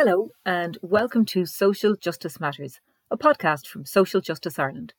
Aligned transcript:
Hello, 0.00 0.30
and 0.46 0.78
welcome 0.80 1.24
to 1.24 1.44
Social 1.44 1.96
Justice 1.96 2.38
Matters, 2.38 2.78
a 3.10 3.18
podcast 3.18 3.66
from 3.66 3.84
Social 3.84 4.20
Justice 4.20 4.56
Ireland. 4.56 4.94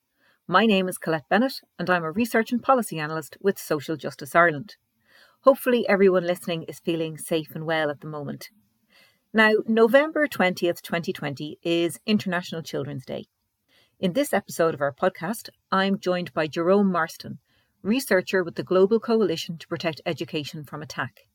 My 0.46 0.66
name 0.66 0.90
is 0.90 0.98
Colette 0.98 1.30
Bennett, 1.30 1.62
and 1.80 1.90
I'm 1.90 2.04
a 2.04 2.12
research 2.12 2.52
and 2.52 2.62
policy 2.62 3.00
analyst 3.00 3.38
with 3.40 3.58
Social 3.58 3.96
Justice 3.96 4.36
Ireland. 4.36 4.76
Hopefully, 5.44 5.88
everyone 5.88 6.28
listening 6.28 6.64
is 6.64 6.80
feeling 6.80 7.18
safe 7.18 7.56
and 7.56 7.66
well 7.66 7.90
at 7.90 8.02
the 8.02 8.08
moment. 8.08 8.50
Now, 9.34 9.54
November 9.66 10.28
20th, 10.28 10.82
2020 10.82 11.60
is 11.64 12.02
International 12.06 12.62
Children's 12.62 13.06
Day. 13.06 13.28
In 14.02 14.12
this 14.12 14.34
episode 14.34 14.74
of 14.74 14.82
our 14.82 14.94
podcast, 14.94 15.48
I'm 15.72 15.98
joined 15.98 16.34
by 16.34 16.48
Jerome 16.48 16.92
Marston, 16.92 17.40
researcher 17.82 18.44
with 18.44 18.56
the 18.56 18.64
Global 18.64 19.00
Coalition 19.00 19.58
to 19.60 19.68
Protect 19.70 20.02
Education 20.06 20.66
from 20.66 20.82
Attack. 20.82 21.29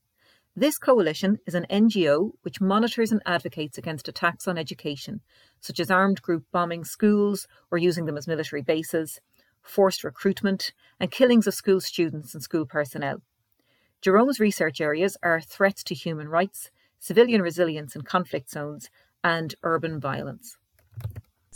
This 0.56 0.78
coalition 0.78 1.38
is 1.48 1.56
an 1.56 1.66
NGO 1.68 2.30
which 2.42 2.60
monitors 2.60 3.10
and 3.10 3.20
advocates 3.26 3.76
against 3.76 4.06
attacks 4.06 4.46
on 4.46 4.56
education, 4.56 5.20
such 5.60 5.80
as 5.80 5.90
armed 5.90 6.22
group 6.22 6.44
bombing 6.52 6.84
schools 6.84 7.48
or 7.72 7.78
using 7.78 8.04
them 8.04 8.16
as 8.16 8.28
military 8.28 8.62
bases, 8.62 9.20
forced 9.62 10.04
recruitment, 10.04 10.72
and 11.00 11.10
killings 11.10 11.48
of 11.48 11.54
school 11.54 11.80
students 11.80 12.34
and 12.34 12.42
school 12.42 12.66
personnel. 12.66 13.20
Jerome's 14.00 14.38
research 14.38 14.80
areas 14.80 15.16
are 15.24 15.40
threats 15.40 15.82
to 15.82 15.94
human 15.94 16.28
rights, 16.28 16.70
civilian 17.00 17.42
resilience 17.42 17.96
in 17.96 18.02
conflict 18.02 18.48
zones, 18.48 18.90
and 19.24 19.56
urban 19.64 19.98
violence. 19.98 20.56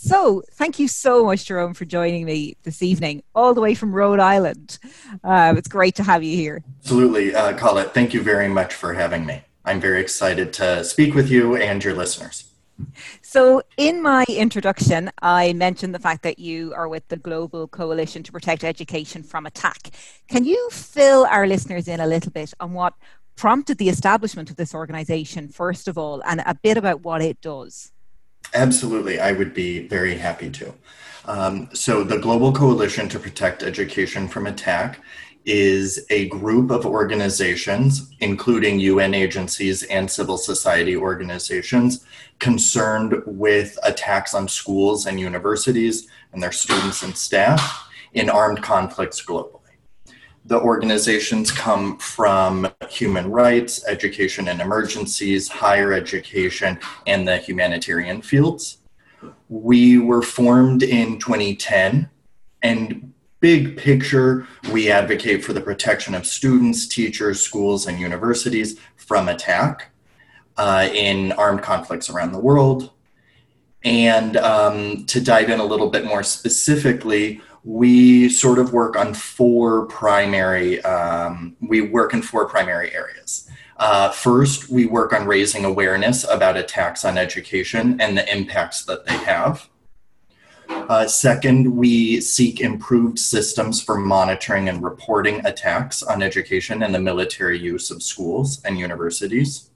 So, 0.01 0.45
thank 0.52 0.79
you 0.79 0.87
so 0.87 1.25
much, 1.25 1.47
Jerome, 1.47 1.75
for 1.75 1.84
joining 1.84 2.25
me 2.25 2.57
this 2.62 2.84
evening, 2.84 3.25
all 3.34 3.52
the 3.52 3.61
way 3.61 3.75
from 3.75 3.93
Rhode 3.93 4.21
Island. 4.21 4.79
Uh, 5.24 5.55
it's 5.59 5.66
great 5.66 5.97
to 5.97 6.05
have 6.05 6.23
you 6.23 6.37
here. 6.37 6.62
Absolutely, 6.83 7.34
uh, 7.34 7.57
Colette. 7.59 7.95
Thank 7.95 8.15
you 8.15 8.23
very 8.23 8.47
much 8.47 8.73
for 8.73 8.95
having 8.95 9.27
me. 9.27 9.43
I'm 9.65 9.80
very 9.80 10.01
excited 10.01 10.52
to 10.52 10.84
speak 10.84 11.16
with 11.16 11.29
you 11.29 11.57
and 11.57 11.83
your 11.83 11.95
listeners. 11.95 12.45
So, 13.23 13.61
in 13.77 14.01
my 14.01 14.24
introduction, 14.29 15.11
I 15.21 15.52
mentioned 15.55 15.97
the 15.97 15.99
fact 15.99 16.23
that 16.23 16.38
you 16.38 16.73
are 16.76 16.88
with 16.88 17.09
the 17.09 17.16
Global 17.16 17.66
Coalition 17.66 18.23
to 18.23 18.30
Protect 18.30 18.63
Education 18.63 19.24
from 19.24 19.46
Attack. 19.46 19.91
Can 20.29 20.45
you 20.45 20.71
fill 20.71 21.26
our 21.26 21.49
listeners 21.49 21.88
in 21.88 21.99
a 21.99 22.07
little 22.07 22.30
bit 22.30 22.54
on 22.60 22.73
what 22.73 22.95
prompted 23.35 23.79
the 23.79 23.88
establishment 23.88 24.49
of 24.49 24.54
this 24.54 24.76
organization, 24.76 25.49
first 25.49 25.88
of 25.88 25.99
all, 25.99 26.23
and 26.24 26.41
a 26.46 26.54
bit 26.54 26.76
about 26.76 27.01
what 27.01 27.21
it 27.21 27.41
does? 27.41 27.91
Absolutely, 28.54 29.21
I 29.21 29.32
would 29.32 29.54
be 29.54 29.87
very 29.87 30.16
happy 30.16 30.51
to. 30.51 30.74
Um, 31.27 31.68
so, 31.74 32.02
the 32.02 32.18
Global 32.18 32.52
Coalition 32.52 33.09
to 33.10 33.18
Protect 33.18 33.63
Education 33.63 34.29
from 34.29 34.46
Attack 34.46 35.01
is 35.45 36.07
a 36.10 36.29
group 36.29 36.71
of 36.71 36.87
organizations, 36.87 38.10
including 38.21 38.80
UN 38.80 39.15
agencies 39.15 39.82
and 39.85 40.10
civil 40.10 40.37
society 40.37 40.96
organizations, 40.96 42.04
concerned 42.38 43.15
with 43.26 43.79
attacks 43.82 44.35
on 44.35 44.49
schools 44.49 45.07
and 45.07 45.21
universities 45.21 46.09
and 46.32 46.43
their 46.43 46.52
students 46.52 47.02
and 47.02 47.16
staff 47.16 47.88
in 48.13 48.30
armed 48.30 48.63
conflicts 48.63 49.24
globally 49.24 49.57
the 50.49 50.59
organizations 50.59 51.51
come 51.52 51.99
from 51.99 52.66
human 52.88 53.30
rights, 53.30 53.87
education 53.87 54.49
and 54.49 54.63
emergencies, 54.63 55.46
higher 55.46 55.93
education, 55.93 56.79
and 57.07 57.29
the 57.29 57.37
humanitarian 57.37 58.23
fields. 58.23 58.79
We 59.51 59.99
were 59.99 60.23
formed 60.23 60.82
in 60.82 61.19
2010, 61.19 62.09
and 62.63 63.13
big 63.41 63.76
picture, 63.76 64.47
we 64.72 64.91
advocate 64.91 65.44
for 65.44 65.53
the 65.53 65.60
protection 65.60 66.15
of 66.15 66.26
students, 66.26 66.88
teachers, 66.88 67.43
schools, 67.43 67.87
and 67.87 68.00
universities 68.00 68.81
from 68.97 69.28
attack 69.28 69.91
uh, 70.56 70.88
in 70.94 71.32
armed 71.32 71.62
conflicts 71.62 72.09
around 72.09 72.32
the 72.32 72.41
world. 72.41 72.91
And 73.84 74.38
um, 74.38 75.04
to 75.06 75.21
dive 75.21 75.50
in 75.50 75.60
a 75.60 75.65
little 75.65 75.91
bit 75.91 76.06
more 76.06 76.22
specifically, 76.22 77.43
we 77.69 78.31
sort 78.31 78.59
of 78.59 78.72
work 78.72 78.97
on 78.97 79.12
four 79.12 79.84
primary 79.88 80.82
um, 80.84 81.54
we 81.60 81.82
work 81.82 82.15
in 82.15 82.22
four 82.22 82.48
primary 82.48 82.94
areas. 82.94 83.47
Uh, 83.76 84.09
first 84.09 84.70
we 84.70 84.87
work 84.87 85.12
on 85.12 85.26
raising 85.26 85.66
awareness 85.66 86.25
about 86.31 86.56
attacks 86.56 87.04
on 87.04 87.19
education 87.19 88.00
and 88.00 88.16
the 88.16 88.34
impacts 88.34 88.87
that 88.87 89.04
they 89.04 89.12
have. 89.19 89.69
Uh, 90.70 91.06
second 91.06 91.76
we 91.76 92.22
seek 92.22 92.62
improved 92.62 93.19
systems 93.19 93.82
for 93.82 93.98
monitoring 93.98 94.71
and 94.71 94.82
reporting 94.82 95.44
attacks 95.44 96.03
on 96.03 96.22
education 96.22 96.82
and 96.82 96.94
the 96.94 96.98
military 96.98 97.59
use 97.59 97.91
of 97.91 98.03
schools 98.03 98.62
and 98.65 98.78
universities. 98.78 99.69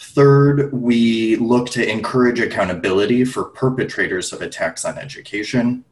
Third, 0.00 0.72
we 0.72 1.36
look 1.36 1.70
to 1.70 1.88
encourage 1.88 2.40
accountability 2.40 3.24
for 3.24 3.44
perpetrators 3.44 4.32
of 4.32 4.42
attacks 4.42 4.84
on 4.84 4.98
education. 4.98 5.84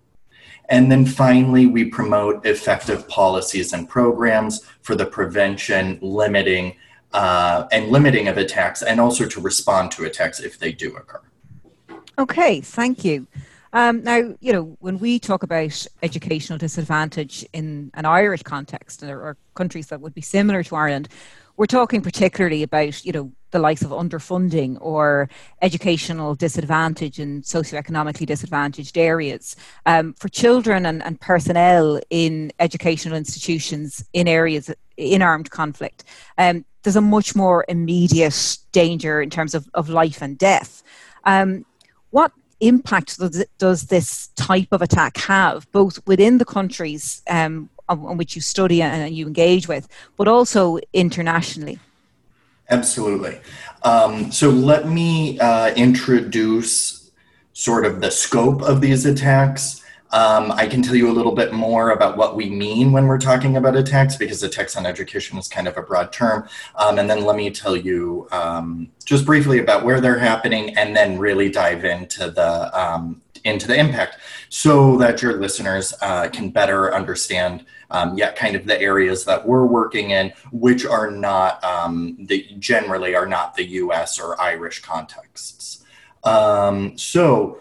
And 0.68 0.90
then 0.92 1.06
finally, 1.06 1.66
we 1.66 1.86
promote 1.86 2.44
effective 2.44 3.08
policies 3.08 3.72
and 3.72 3.88
programs 3.88 4.64
for 4.82 4.94
the 4.94 5.06
prevention, 5.06 5.98
limiting, 6.02 6.76
uh, 7.12 7.66
and 7.72 7.88
limiting 7.88 8.28
of 8.28 8.36
attacks, 8.36 8.82
and 8.82 9.00
also 9.00 9.26
to 9.26 9.40
respond 9.40 9.90
to 9.92 10.04
attacks 10.04 10.40
if 10.40 10.58
they 10.58 10.72
do 10.72 10.94
occur. 10.96 11.22
Okay, 12.18 12.60
thank 12.60 13.04
you. 13.04 13.26
Um, 13.72 14.02
now, 14.02 14.34
you 14.40 14.52
know, 14.52 14.76
when 14.80 14.98
we 14.98 15.18
talk 15.18 15.42
about 15.42 15.86
educational 16.02 16.58
disadvantage 16.58 17.46
in 17.52 17.90
an 17.94 18.04
Irish 18.04 18.42
context, 18.42 19.02
or, 19.02 19.20
or 19.20 19.36
countries 19.54 19.88
that 19.88 20.00
would 20.00 20.14
be 20.14 20.22
similar 20.22 20.62
to 20.64 20.76
Ireland, 20.76 21.08
we're 21.58 21.66
talking 21.66 22.00
particularly 22.00 22.62
about, 22.62 23.04
you 23.04 23.12
know, 23.12 23.32
the 23.50 23.58
likes 23.58 23.82
of 23.82 23.90
underfunding 23.90 24.78
or 24.80 25.28
educational 25.60 26.36
disadvantage 26.36 27.18
in 27.18 27.42
socioeconomically 27.42 28.26
disadvantaged 28.26 28.96
areas. 28.96 29.56
Um, 29.84 30.14
for 30.14 30.28
children 30.28 30.86
and, 30.86 31.02
and 31.02 31.20
personnel 31.20 32.00
in 32.10 32.52
educational 32.60 33.16
institutions 33.16 34.04
in 34.12 34.28
areas 34.28 34.70
in 34.96 35.20
armed 35.20 35.50
conflict, 35.50 36.04
um, 36.38 36.64
there's 36.84 36.94
a 36.94 37.00
much 37.00 37.34
more 37.34 37.64
immediate 37.68 38.58
danger 38.70 39.20
in 39.20 39.28
terms 39.28 39.52
of, 39.54 39.68
of 39.74 39.88
life 39.88 40.22
and 40.22 40.38
death. 40.38 40.84
Um, 41.24 41.66
what 42.10 42.30
impact 42.60 43.18
does, 43.18 43.44
does, 43.58 43.86
this 43.86 44.28
type 44.36 44.68
of 44.70 44.80
attack 44.80 45.16
have, 45.16 45.70
both 45.72 46.06
within 46.06 46.38
the 46.38 46.44
countries 46.44 47.20
um, 47.28 47.68
on, 47.88 48.04
on 48.06 48.16
which 48.16 48.36
you 48.36 48.42
study 48.42 48.82
and 48.82 49.14
you 49.14 49.26
engage 49.26 49.68
with, 49.68 49.88
but 50.16 50.28
also 50.28 50.78
internationally? 50.92 51.78
Absolutely. 52.70 53.40
Um, 53.82 54.30
so 54.30 54.50
let 54.50 54.88
me 54.88 55.38
uh, 55.40 55.74
introduce 55.74 57.10
sort 57.52 57.84
of 57.84 58.00
the 58.00 58.10
scope 58.10 58.62
of 58.62 58.80
these 58.80 59.06
attacks. 59.06 59.82
Um, 60.10 60.52
I 60.52 60.66
can 60.66 60.80
tell 60.80 60.94
you 60.94 61.10
a 61.10 61.12
little 61.12 61.34
bit 61.34 61.52
more 61.52 61.90
about 61.90 62.16
what 62.16 62.34
we 62.34 62.48
mean 62.48 62.92
when 62.92 63.06
we're 63.06 63.18
talking 63.18 63.56
about 63.56 63.76
attacks 63.76 64.16
because 64.16 64.42
attacks 64.42 64.76
on 64.76 64.86
education 64.86 65.36
is 65.38 65.48
kind 65.48 65.68
of 65.68 65.76
a 65.76 65.82
broad 65.82 66.12
term. 66.12 66.48
Um, 66.76 66.98
and 66.98 67.10
then 67.10 67.24
let 67.24 67.36
me 67.36 67.50
tell 67.50 67.76
you 67.76 68.26
um, 68.32 68.90
just 69.04 69.26
briefly 69.26 69.58
about 69.58 69.84
where 69.84 70.00
they're 70.00 70.18
happening 70.18 70.76
and 70.78 70.96
then 70.96 71.18
really 71.18 71.50
dive 71.50 71.84
into 71.84 72.30
the 72.30 72.78
um, 72.78 73.20
into 73.44 73.66
the 73.66 73.78
impact 73.78 74.18
so 74.48 74.96
that 74.98 75.22
your 75.22 75.38
listeners 75.38 75.94
uh, 76.00 76.28
can 76.28 76.50
better 76.50 76.94
understand 76.94 77.64
um, 77.90 78.16
yet 78.16 78.36
kind 78.36 78.54
of 78.56 78.66
the 78.66 78.80
areas 78.80 79.24
that 79.24 79.46
we're 79.46 79.66
working 79.66 80.10
in 80.10 80.32
which 80.52 80.84
are 80.84 81.10
not 81.10 81.62
um, 81.64 82.16
the 82.20 82.46
generally 82.58 83.14
are 83.14 83.26
not 83.26 83.54
the 83.54 83.64
us 83.64 84.20
or 84.20 84.40
irish 84.40 84.82
contexts. 84.82 85.84
Um, 86.24 86.96
so 86.98 87.60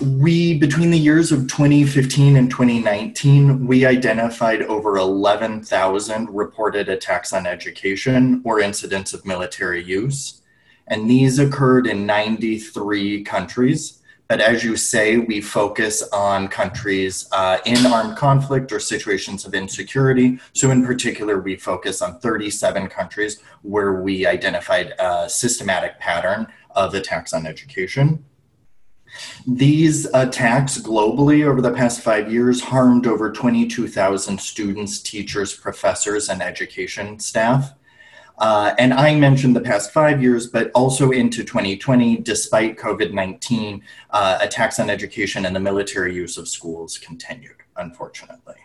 we 0.00 0.58
between 0.58 0.90
the 0.90 0.98
years 0.98 1.30
of 1.30 1.46
2015 1.46 2.36
and 2.36 2.50
2019 2.50 3.66
we 3.66 3.86
identified 3.86 4.62
over 4.62 4.96
11,000 4.96 6.28
reported 6.30 6.88
attacks 6.88 7.32
on 7.32 7.46
education 7.46 8.40
or 8.44 8.60
incidents 8.60 9.12
of 9.12 9.24
military 9.24 9.82
use. 9.82 10.42
And 10.88 11.08
these 11.08 11.38
occurred 11.38 11.86
in 11.86 12.04
93 12.04 13.22
countries 13.22 13.99
but 14.30 14.40
as 14.40 14.62
you 14.62 14.76
say, 14.76 15.16
we 15.16 15.40
focus 15.40 16.04
on 16.12 16.46
countries 16.46 17.28
uh, 17.32 17.58
in 17.66 17.84
armed 17.84 18.16
conflict 18.16 18.70
or 18.70 18.78
situations 18.78 19.44
of 19.44 19.54
insecurity. 19.54 20.38
So, 20.52 20.70
in 20.70 20.86
particular, 20.86 21.40
we 21.40 21.56
focus 21.56 22.00
on 22.00 22.20
37 22.20 22.86
countries 22.90 23.42
where 23.62 23.94
we 23.94 24.26
identified 24.26 24.94
a 25.00 25.28
systematic 25.28 25.98
pattern 25.98 26.46
of 26.76 26.94
attacks 26.94 27.32
on 27.32 27.44
education. 27.44 28.24
These 29.48 30.04
attacks 30.14 30.78
globally 30.80 31.44
over 31.44 31.60
the 31.60 31.72
past 31.72 32.00
five 32.00 32.32
years 32.32 32.60
harmed 32.60 33.08
over 33.08 33.32
22,000 33.32 34.40
students, 34.40 35.00
teachers, 35.00 35.56
professors, 35.56 36.28
and 36.28 36.40
education 36.40 37.18
staff. 37.18 37.74
Uh, 38.40 38.74
and 38.78 38.94
I 38.94 39.14
mentioned 39.14 39.54
the 39.54 39.60
past 39.60 39.92
five 39.92 40.22
years, 40.22 40.46
but 40.46 40.70
also 40.74 41.10
into 41.10 41.44
2020, 41.44 42.16
despite 42.18 42.78
COVID 42.78 43.12
19, 43.12 43.82
uh, 44.10 44.38
attacks 44.40 44.80
on 44.80 44.88
education 44.88 45.44
and 45.44 45.54
the 45.54 45.60
military 45.60 46.14
use 46.14 46.38
of 46.38 46.48
schools 46.48 46.98
continued, 46.98 47.56
unfortunately. 47.76 48.56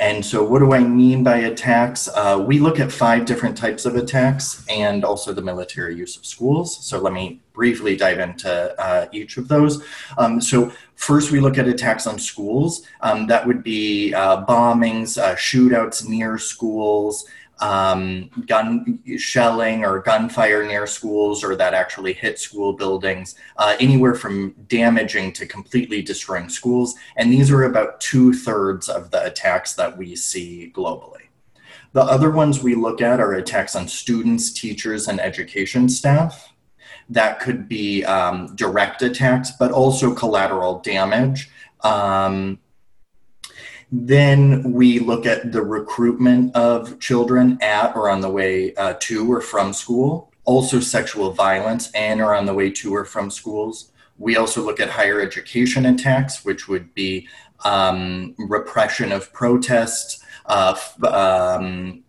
And 0.00 0.24
so, 0.24 0.42
what 0.42 0.60
do 0.60 0.72
I 0.72 0.78
mean 0.78 1.22
by 1.22 1.36
attacks? 1.36 2.08
Uh, 2.08 2.42
we 2.44 2.58
look 2.58 2.80
at 2.80 2.90
five 2.90 3.26
different 3.26 3.56
types 3.56 3.84
of 3.84 3.94
attacks 3.94 4.64
and 4.70 5.04
also 5.04 5.34
the 5.34 5.42
military 5.42 5.94
use 5.94 6.16
of 6.16 6.24
schools. 6.24 6.84
So, 6.84 6.98
let 6.98 7.12
me 7.12 7.40
briefly 7.52 7.94
dive 7.94 8.18
into 8.18 8.80
uh, 8.80 9.06
each 9.12 9.36
of 9.36 9.48
those. 9.48 9.84
Um, 10.16 10.40
so, 10.40 10.72
first, 10.96 11.30
we 11.30 11.40
look 11.40 11.58
at 11.58 11.68
attacks 11.68 12.06
on 12.06 12.18
schools. 12.18 12.86
Um, 13.02 13.26
that 13.26 13.46
would 13.46 13.62
be 13.62 14.14
uh, 14.14 14.46
bombings, 14.46 15.22
uh, 15.22 15.36
shootouts 15.36 16.08
near 16.08 16.38
schools 16.38 17.26
um, 17.62 18.28
gun 18.46 18.98
shelling 19.16 19.84
or 19.84 20.00
gunfire 20.00 20.66
near 20.66 20.86
schools 20.86 21.44
or 21.44 21.54
that 21.54 21.74
actually 21.74 22.12
hit 22.12 22.40
school 22.40 22.72
buildings, 22.72 23.36
uh, 23.56 23.76
anywhere 23.78 24.14
from 24.14 24.50
damaging 24.66 25.32
to 25.32 25.46
completely 25.46 26.02
destroying 26.02 26.48
schools. 26.48 26.96
And 27.16 27.32
these 27.32 27.52
are 27.52 27.62
about 27.62 28.00
two 28.00 28.32
thirds 28.32 28.88
of 28.88 29.12
the 29.12 29.24
attacks 29.24 29.74
that 29.74 29.96
we 29.96 30.16
see 30.16 30.72
globally. 30.74 31.28
The 31.92 32.02
other 32.02 32.30
ones 32.30 32.62
we 32.62 32.74
look 32.74 33.00
at 33.00 33.20
are 33.20 33.34
attacks 33.34 33.76
on 33.76 33.86
students, 33.86 34.50
teachers, 34.52 35.06
and 35.06 35.20
education 35.20 35.88
staff. 35.88 36.52
That 37.08 37.38
could 37.38 37.68
be 37.68 38.04
um, 38.04 38.56
direct 38.56 39.02
attacks, 39.02 39.52
but 39.52 39.70
also 39.70 40.14
collateral 40.14 40.80
damage. 40.80 41.48
Um, 41.82 42.58
then 43.94 44.72
we 44.72 44.98
look 44.98 45.26
at 45.26 45.52
the 45.52 45.60
recruitment 45.60 46.56
of 46.56 46.98
children 46.98 47.58
at 47.60 47.94
or 47.94 48.08
on 48.08 48.22
the 48.22 48.30
way 48.30 48.74
uh, 48.76 48.94
to 49.00 49.30
or 49.30 49.42
from 49.42 49.74
school, 49.74 50.32
also 50.44 50.80
sexual 50.80 51.30
violence 51.30 51.92
and 51.92 52.22
or 52.22 52.34
on 52.34 52.46
the 52.46 52.54
way 52.54 52.70
to 52.70 52.94
or 52.94 53.04
from 53.04 53.30
schools. 53.30 53.92
We 54.16 54.36
also 54.36 54.62
look 54.62 54.80
at 54.80 54.88
higher 54.88 55.20
education 55.20 55.84
attacks, 55.84 56.42
which 56.42 56.68
would 56.68 56.94
be 56.94 57.28
um, 57.66 58.34
repression 58.38 59.12
of 59.12 59.30
protests, 59.34 60.24
uh, 60.46 60.76
um, 61.06 62.02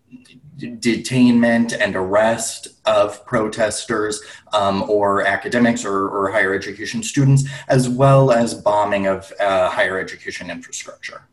detainment 0.58 1.78
and 1.78 1.96
arrest 1.98 2.70
of 2.86 3.26
protesters 3.26 4.22
um, 4.54 4.84
or 4.90 5.26
academics 5.26 5.84
or, 5.84 6.08
or, 6.08 6.32
higher 6.32 6.54
education 6.54 7.04
students, 7.04 7.44
as 7.68 7.90
well 7.90 8.32
as 8.32 8.54
bombing 8.54 9.08
of 9.08 9.32
uh, 9.40 9.70
higher 9.70 10.00
education 10.00 10.50
infrastructure. 10.50 11.28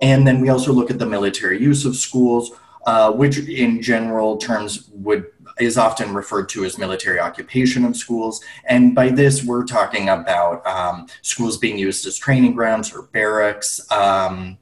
And 0.00 0.26
then 0.26 0.40
we 0.40 0.48
also 0.48 0.72
look 0.72 0.90
at 0.90 0.98
the 0.98 1.06
military 1.06 1.60
use 1.60 1.84
of 1.84 1.96
schools, 1.96 2.50
uh, 2.86 3.12
which 3.12 3.38
in 3.38 3.82
general 3.82 4.36
terms 4.36 4.88
would 4.92 5.26
is 5.58 5.76
often 5.76 6.14
referred 6.14 6.48
to 6.48 6.64
as 6.64 6.78
military 6.78 7.20
occupation 7.20 7.84
of 7.84 7.94
schools. 7.94 8.42
And 8.64 8.94
by 8.94 9.10
this, 9.10 9.44
we're 9.44 9.64
talking 9.64 10.08
about 10.08 10.66
um, 10.66 11.06
schools 11.20 11.58
being 11.58 11.78
used 11.78 12.06
as 12.06 12.16
training 12.16 12.54
grounds 12.54 12.94
or 12.94 13.02
barracks. 13.02 13.80
Um, 13.92 14.58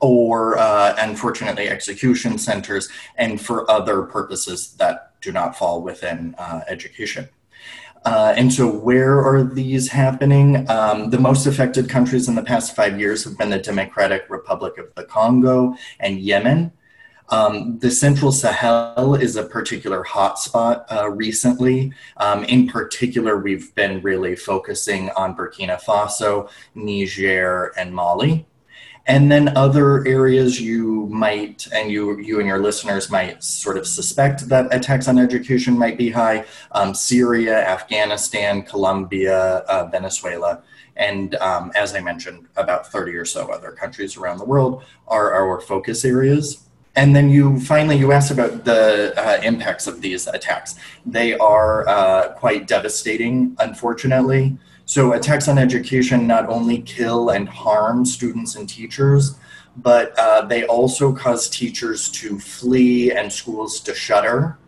or 0.00 0.58
uh, 0.58 0.96
unfortunately 0.98 1.68
execution 1.68 2.36
centers 2.36 2.88
and 3.16 3.40
for 3.40 3.70
other 3.70 4.02
purposes 4.02 4.74
that 4.74 5.14
do 5.20 5.30
not 5.30 5.56
fall 5.56 5.82
within 5.82 6.34
uh, 6.36 6.62
education. 6.66 7.28
Uh, 8.04 8.48
so, 8.48 8.68
where 8.68 9.18
are 9.18 9.42
these 9.44 9.88
happening? 9.88 10.68
Um, 10.70 11.10
the 11.10 11.18
most 11.18 11.46
affected 11.46 11.88
countries 11.88 12.28
in 12.28 12.34
the 12.34 12.42
past 12.42 12.74
five 12.74 12.98
years 12.98 13.24
have 13.24 13.36
been 13.36 13.50
the 13.50 13.58
Democratic 13.58 14.26
Republic 14.28 14.78
of 14.78 14.94
the 14.94 15.04
Congo 15.04 15.74
and 16.00 16.18
Yemen. 16.18 16.72
Um, 17.30 17.78
the 17.78 17.90
Central 17.90 18.32
Sahel 18.32 19.14
is 19.14 19.36
a 19.36 19.44
particular 19.44 20.02
hotspot 20.02 20.84
uh, 20.90 21.10
recently. 21.10 21.92
Um, 22.16 22.44
in 22.44 22.66
particular, 22.66 23.38
we've 23.38 23.74
been 23.74 24.00
really 24.00 24.34
focusing 24.34 25.10
on 25.10 25.36
Burkina 25.36 25.80
Faso, 25.82 26.48
Niger, 26.74 27.72
and 27.76 27.94
Mali 27.94 28.47
and 29.08 29.32
then 29.32 29.56
other 29.56 30.06
areas 30.06 30.60
you 30.60 31.06
might 31.06 31.66
and 31.72 31.90
you 31.90 32.18
you 32.20 32.38
and 32.38 32.46
your 32.46 32.60
listeners 32.60 33.10
might 33.10 33.42
sort 33.42 33.78
of 33.78 33.86
suspect 33.86 34.48
that 34.50 34.72
attacks 34.72 35.08
on 35.08 35.18
education 35.18 35.76
might 35.76 35.96
be 35.96 36.10
high. 36.10 36.44
Um, 36.72 36.94
syria 36.94 37.66
afghanistan 37.66 38.62
colombia 38.62 39.38
uh, 39.38 39.86
venezuela 39.86 40.62
and 40.96 41.34
um, 41.36 41.72
as 41.74 41.94
i 41.94 42.00
mentioned 42.00 42.46
about 42.56 42.86
30 42.86 43.16
or 43.16 43.24
so 43.24 43.50
other 43.50 43.72
countries 43.72 44.16
around 44.16 44.38
the 44.38 44.44
world 44.44 44.84
are 45.08 45.32
our 45.32 45.60
focus 45.60 46.04
areas. 46.04 46.64
And 46.94 47.14
then 47.14 47.30
you 47.30 47.60
finally 47.60 47.96
you 47.96 48.10
asked 48.10 48.32
about 48.32 48.64
the 48.64 49.14
uh, 49.16 49.40
impacts 49.44 49.86
of 49.86 50.00
these 50.00 50.26
attacks. 50.26 50.74
They 51.06 51.38
are 51.38 51.88
uh, 51.88 52.32
quite 52.32 52.66
devastating 52.66 53.56
unfortunately 53.60 54.58
so 54.88 55.12
attacks 55.12 55.48
on 55.48 55.58
education 55.58 56.26
not 56.26 56.48
only 56.48 56.80
kill 56.80 57.28
and 57.28 57.46
harm 57.46 58.06
students 58.06 58.56
and 58.56 58.66
teachers, 58.66 59.36
but 59.76 60.18
uh, 60.18 60.46
they 60.46 60.64
also 60.64 61.12
cause 61.12 61.50
teachers 61.50 62.10
to 62.10 62.38
flee 62.38 63.12
and 63.12 63.30
schools 63.30 63.80
to 63.80 63.94
shutter. 63.94 64.58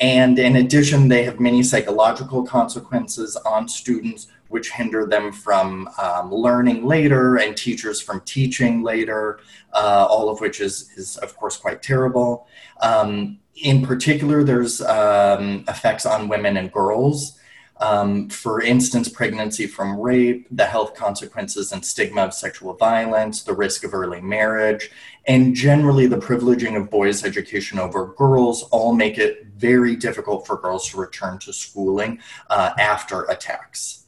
And 0.00 0.38
in 0.38 0.56
addition, 0.56 1.08
they 1.08 1.22
have 1.24 1.40
many 1.40 1.62
psychological 1.62 2.44
consequences 2.44 3.36
on 3.46 3.68
students, 3.68 4.26
which 4.48 4.70
hinder 4.70 5.06
them 5.06 5.32
from 5.32 5.88
um, 5.98 6.30
learning 6.30 6.84
later 6.84 7.36
and 7.36 7.56
teachers 7.56 8.02
from 8.02 8.20
teaching 8.26 8.82
later, 8.82 9.40
uh, 9.72 10.06
all 10.10 10.28
of 10.28 10.42
which 10.42 10.60
is, 10.60 10.90
is, 10.98 11.16
of 11.16 11.34
course, 11.38 11.56
quite 11.56 11.80
terrible. 11.82 12.46
Um, 12.82 13.38
in 13.54 13.80
particular, 13.86 14.44
there's 14.44 14.82
um, 14.82 15.64
effects 15.68 16.04
on 16.04 16.28
women 16.28 16.58
and 16.58 16.70
girls. 16.70 17.37
Um, 17.80 18.28
for 18.28 18.60
instance, 18.60 19.08
pregnancy 19.08 19.66
from 19.66 20.00
rape, 20.00 20.46
the 20.50 20.64
health 20.64 20.94
consequences 20.94 21.70
and 21.72 21.84
stigma 21.84 22.22
of 22.22 22.34
sexual 22.34 22.74
violence, 22.74 23.42
the 23.42 23.54
risk 23.54 23.84
of 23.84 23.94
early 23.94 24.20
marriage, 24.20 24.90
and 25.26 25.54
generally 25.54 26.06
the 26.06 26.16
privileging 26.16 26.76
of 26.76 26.90
boys' 26.90 27.24
education 27.24 27.78
over 27.78 28.14
girls 28.14 28.64
all 28.64 28.92
make 28.94 29.16
it 29.18 29.46
very 29.56 29.94
difficult 29.94 30.46
for 30.46 30.56
girls 30.56 30.88
to 30.88 30.96
return 30.96 31.38
to 31.38 31.52
schooling 31.52 32.18
uh, 32.50 32.72
after 32.78 33.24
attacks. 33.24 34.04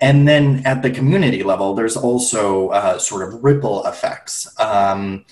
And 0.00 0.28
then 0.28 0.62
at 0.64 0.82
the 0.82 0.90
community 0.90 1.42
level, 1.42 1.74
there's 1.74 1.96
also 1.96 2.68
uh, 2.68 2.98
sort 2.98 3.26
of 3.26 3.42
ripple 3.42 3.84
effects. 3.86 4.48
Um, 4.60 5.24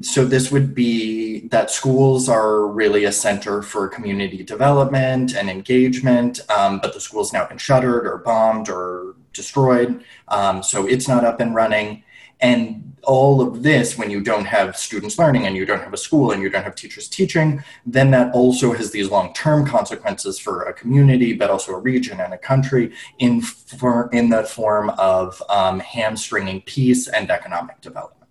so 0.00 0.24
this 0.24 0.50
would 0.50 0.74
be 0.74 1.46
that 1.48 1.70
schools 1.70 2.28
are 2.28 2.66
really 2.66 3.04
a 3.04 3.12
center 3.12 3.62
for 3.62 3.88
community 3.88 4.42
development 4.42 5.34
and 5.34 5.48
engagement, 5.48 6.40
um, 6.50 6.80
but 6.80 6.92
the 6.92 7.00
school's 7.00 7.32
now 7.32 7.46
been 7.46 7.58
shuttered 7.58 8.06
or 8.06 8.18
bombed 8.18 8.68
or 8.68 9.14
destroyed, 9.32 10.02
um, 10.28 10.62
so 10.62 10.86
it's 10.86 11.08
not 11.08 11.24
up 11.24 11.40
and 11.40 11.54
running. 11.54 12.02
And 12.40 12.96
all 13.02 13.40
of 13.40 13.62
this, 13.62 13.96
when 13.96 14.10
you 14.10 14.20
don't 14.20 14.44
have 14.44 14.76
students 14.76 15.18
learning 15.18 15.46
and 15.46 15.56
you 15.56 15.64
don't 15.64 15.80
have 15.80 15.92
a 15.92 15.96
school 15.96 16.32
and 16.32 16.42
you 16.42 16.50
don't 16.50 16.64
have 16.64 16.74
teachers 16.74 17.08
teaching, 17.08 17.62
then 17.86 18.10
that 18.10 18.34
also 18.34 18.72
has 18.72 18.90
these 18.90 19.08
long-term 19.08 19.66
consequences 19.66 20.38
for 20.38 20.62
a 20.62 20.72
community, 20.72 21.32
but 21.32 21.50
also 21.50 21.72
a 21.72 21.78
region 21.78 22.20
and 22.20 22.34
a 22.34 22.38
country 22.38 22.92
in 23.18 23.40
for, 23.40 24.10
in 24.12 24.30
the 24.30 24.42
form 24.42 24.90
of 24.90 25.42
um, 25.48 25.80
hamstringing 25.80 26.62
peace 26.62 27.08
and 27.08 27.30
economic 27.30 27.80
development. 27.80 28.23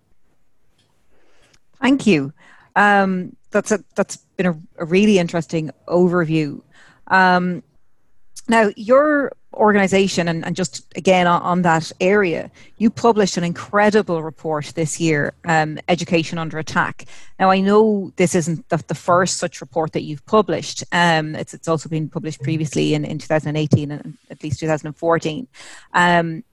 Thank 1.84 2.06
you. 2.06 2.32
Um, 2.76 3.36
that's 3.50 3.70
a, 3.70 3.84
that's 3.94 4.16
been 4.38 4.46
a, 4.46 4.58
a 4.78 4.86
really 4.86 5.18
interesting 5.18 5.70
overview. 5.86 6.62
Um, 7.08 7.62
now, 8.48 8.70
your 8.74 9.32
organization, 9.52 10.26
and, 10.26 10.46
and 10.46 10.56
just 10.56 10.90
again 10.96 11.26
on, 11.26 11.42
on, 11.42 11.60
that 11.60 11.92
area, 12.00 12.50
you 12.78 12.88
published 12.88 13.36
an 13.36 13.44
incredible 13.44 14.22
report 14.22 14.72
this 14.74 14.98
year, 14.98 15.34
um, 15.44 15.78
Education 15.86 16.38
Under 16.38 16.58
Attack. 16.58 17.04
Now, 17.38 17.50
I 17.50 17.60
know 17.60 18.14
this 18.16 18.34
isn't 18.34 18.66
the, 18.70 18.82
the 18.88 18.94
first 18.94 19.36
such 19.36 19.60
report 19.60 19.92
that 19.92 20.04
you've 20.04 20.24
published. 20.24 20.84
Um, 20.90 21.34
it's, 21.34 21.52
it's 21.52 21.68
also 21.68 21.90
been 21.90 22.08
published 22.08 22.40
previously 22.40 22.94
in, 22.94 23.04
in 23.04 23.18
2018 23.18 23.90
and 23.90 24.16
at 24.30 24.42
least 24.42 24.58
2014. 24.60 25.46
Um, 25.92 26.44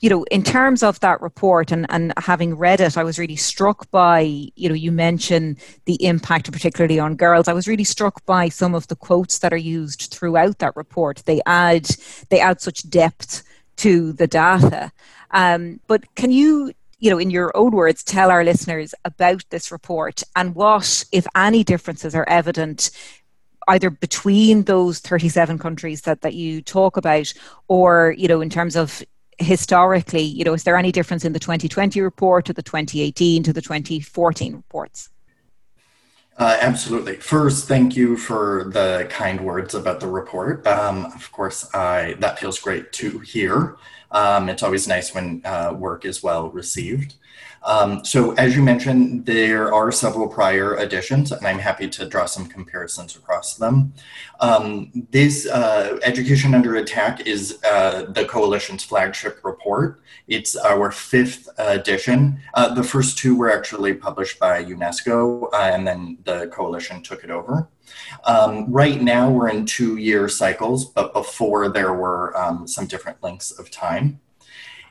you 0.00 0.08
know, 0.08 0.24
in 0.30 0.42
terms 0.42 0.82
of 0.82 1.00
that 1.00 1.20
report 1.20 1.72
and, 1.72 1.86
and 1.88 2.12
having 2.18 2.56
read 2.56 2.80
it, 2.80 2.96
I 2.96 3.02
was 3.02 3.18
really 3.18 3.36
struck 3.36 3.90
by, 3.90 4.20
you 4.54 4.68
know, 4.68 4.74
you 4.74 4.92
mentioned 4.92 5.58
the 5.86 6.02
impact, 6.04 6.52
particularly 6.52 7.00
on 7.00 7.16
girls. 7.16 7.48
I 7.48 7.52
was 7.52 7.66
really 7.66 7.84
struck 7.84 8.24
by 8.24 8.48
some 8.48 8.74
of 8.74 8.86
the 8.86 8.96
quotes 8.96 9.38
that 9.40 9.52
are 9.52 9.56
used 9.56 10.12
throughout 10.12 10.58
that 10.58 10.76
report. 10.76 11.22
They 11.26 11.40
add 11.46 11.88
they 12.28 12.38
add 12.38 12.60
such 12.60 12.88
depth 12.88 13.42
to 13.78 14.12
the 14.12 14.26
data. 14.26 14.92
Um, 15.32 15.80
but 15.88 16.14
can 16.14 16.30
you, 16.30 16.72
you 17.00 17.10
know, 17.10 17.18
in 17.18 17.30
your 17.30 17.56
own 17.56 17.72
words, 17.72 18.04
tell 18.04 18.30
our 18.30 18.44
listeners 18.44 18.94
about 19.04 19.44
this 19.50 19.72
report 19.72 20.22
and 20.36 20.54
what, 20.54 21.04
if 21.12 21.26
any, 21.34 21.64
differences 21.64 22.14
are 22.14 22.28
evident 22.28 22.90
either 23.66 23.90
between 23.90 24.62
those 24.62 24.98
37 25.00 25.58
countries 25.58 26.02
that, 26.02 26.22
that 26.22 26.34
you 26.34 26.62
talk 26.62 26.96
about 26.96 27.32
or 27.68 28.14
you 28.16 28.26
know 28.26 28.40
in 28.40 28.48
terms 28.48 28.74
of 28.74 29.04
historically, 29.38 30.22
you 30.22 30.44
know, 30.44 30.54
is 30.54 30.64
there 30.64 30.76
any 30.76 30.92
difference 30.92 31.24
in 31.24 31.32
the 31.32 31.38
2020 31.38 32.00
report 32.00 32.44
to 32.46 32.52
the 32.52 32.62
2018 32.62 33.42
to 33.44 33.52
the 33.52 33.62
2014 33.62 34.56
reports? 34.56 35.10
Uh, 36.36 36.56
absolutely. 36.60 37.16
First, 37.16 37.66
thank 37.66 37.96
you 37.96 38.16
for 38.16 38.70
the 38.72 39.06
kind 39.10 39.40
words 39.40 39.74
about 39.74 39.98
the 39.98 40.06
report. 40.06 40.64
Um, 40.66 41.06
of 41.06 41.32
course, 41.32 41.68
I, 41.74 42.14
that 42.20 42.38
feels 42.38 42.60
great 42.60 42.92
to 42.92 43.18
hear. 43.20 43.76
Um, 44.12 44.48
it's 44.48 44.62
always 44.62 44.86
nice 44.86 45.12
when 45.12 45.42
uh, 45.44 45.74
work 45.76 46.04
is 46.04 46.22
well 46.22 46.50
received. 46.50 47.16
Um, 47.62 48.04
so, 48.04 48.32
as 48.32 48.56
you 48.56 48.62
mentioned, 48.62 49.26
there 49.26 49.72
are 49.74 49.90
several 49.90 50.28
prior 50.28 50.76
editions, 50.78 51.32
and 51.32 51.46
I'm 51.46 51.58
happy 51.58 51.88
to 51.88 52.08
draw 52.08 52.26
some 52.26 52.46
comparisons 52.46 53.16
across 53.16 53.56
them. 53.56 53.92
Um, 54.40 55.06
this 55.10 55.46
uh, 55.46 55.98
Education 56.02 56.54
Under 56.54 56.76
Attack 56.76 57.26
is 57.26 57.58
uh, 57.64 58.06
the 58.10 58.24
Coalition's 58.24 58.84
flagship 58.84 59.40
report. 59.44 60.00
It's 60.28 60.56
our 60.56 60.90
fifth 60.90 61.48
edition. 61.58 62.40
Uh, 62.54 62.74
the 62.74 62.82
first 62.82 63.18
two 63.18 63.36
were 63.36 63.52
actually 63.52 63.94
published 63.94 64.38
by 64.38 64.64
UNESCO, 64.64 65.48
uh, 65.52 65.56
and 65.56 65.86
then 65.86 66.18
the 66.24 66.48
Coalition 66.48 67.02
took 67.02 67.24
it 67.24 67.30
over. 67.30 67.68
Um, 68.24 68.70
right 68.70 69.00
now, 69.00 69.30
we're 69.30 69.48
in 69.48 69.66
two 69.66 69.96
year 69.96 70.28
cycles, 70.28 70.84
but 70.86 71.12
before 71.12 71.68
there 71.68 71.94
were 71.94 72.36
um, 72.36 72.66
some 72.66 72.86
different 72.86 73.22
lengths 73.22 73.50
of 73.58 73.70
time. 73.70 74.20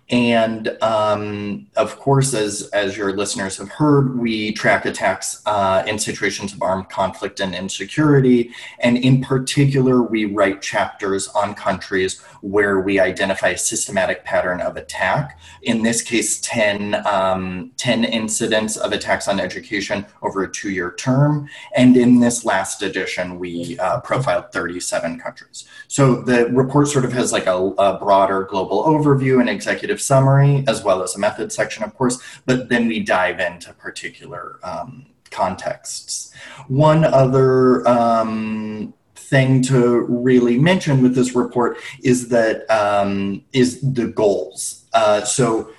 And 0.09 0.69
um, 0.81 1.67
of 1.75 1.99
course, 1.99 2.33
as, 2.33 2.69
as 2.71 2.95
your 2.95 3.17
listeners 3.17 3.57
have 3.57 3.67
heard, 3.67 4.17
we 4.17 4.53
track 4.53 4.85
attacks 4.85 5.41
uh, 5.45 5.83
in 5.85 5.99
situations 5.99 6.53
of 6.53 6.61
armed 6.61 6.87
conflict 6.87 7.41
and 7.41 7.53
insecurity. 7.53 8.51
And 8.79 8.97
in 8.97 9.21
particular, 9.21 10.01
we 10.01 10.23
write 10.23 10.61
chapters 10.61 11.27
on 11.29 11.55
countries 11.55 12.21
where 12.39 12.79
we 12.79 13.01
identify 13.01 13.49
a 13.49 13.57
systematic 13.57 14.23
pattern 14.23 14.61
of 14.61 14.77
attack. 14.77 15.39
In 15.63 15.83
this 15.83 16.01
case, 16.01 16.39
10, 16.39 17.05
um, 17.05 17.71
10 17.75 18.05
incidents 18.05 18.77
of 18.77 18.93
attacks 18.93 19.27
on 19.27 19.41
education 19.41 20.05
over 20.21 20.43
a 20.43 20.51
two 20.51 20.71
year 20.71 20.93
term. 20.97 21.49
And 21.75 21.97
in 21.97 22.21
this 22.21 22.45
last 22.45 22.81
edition, 22.81 23.39
we 23.39 23.77
uh, 23.79 23.99
profiled 23.99 24.53
37 24.53 25.19
countries. 25.19 25.67
So 25.89 26.21
the 26.21 26.45
report 26.47 26.87
sort 26.87 27.03
of 27.03 27.11
has 27.11 27.33
like 27.33 27.45
a, 27.45 27.57
a 27.57 27.97
broader 27.97 28.43
global 28.43 28.85
overview 28.85 29.41
and 29.41 29.49
executive 29.49 29.96
summary, 30.01 30.63
as 30.67 30.83
well 30.83 31.03
as 31.03 31.15
a 31.15 31.19
method 31.19 31.51
section, 31.51 31.83
of 31.83 31.93
course, 31.95 32.21
but 32.45 32.69
then 32.69 32.87
we 32.87 32.99
dive 33.01 33.39
into 33.39 33.73
particular 33.73 34.59
um, 34.63 35.05
contexts. 35.31 36.33
One 36.67 37.03
other 37.03 37.87
um, 37.87 38.93
thing 39.15 39.61
to 39.63 40.01
really 40.01 40.57
mention 40.57 41.01
with 41.01 41.15
this 41.15 41.35
report 41.35 41.77
is 42.03 42.29
that 42.29 42.69
um, 42.71 43.43
is 43.51 43.81
the 43.81 44.07
goals. 44.07 44.85
Uh, 44.93 45.23
so 45.23 45.71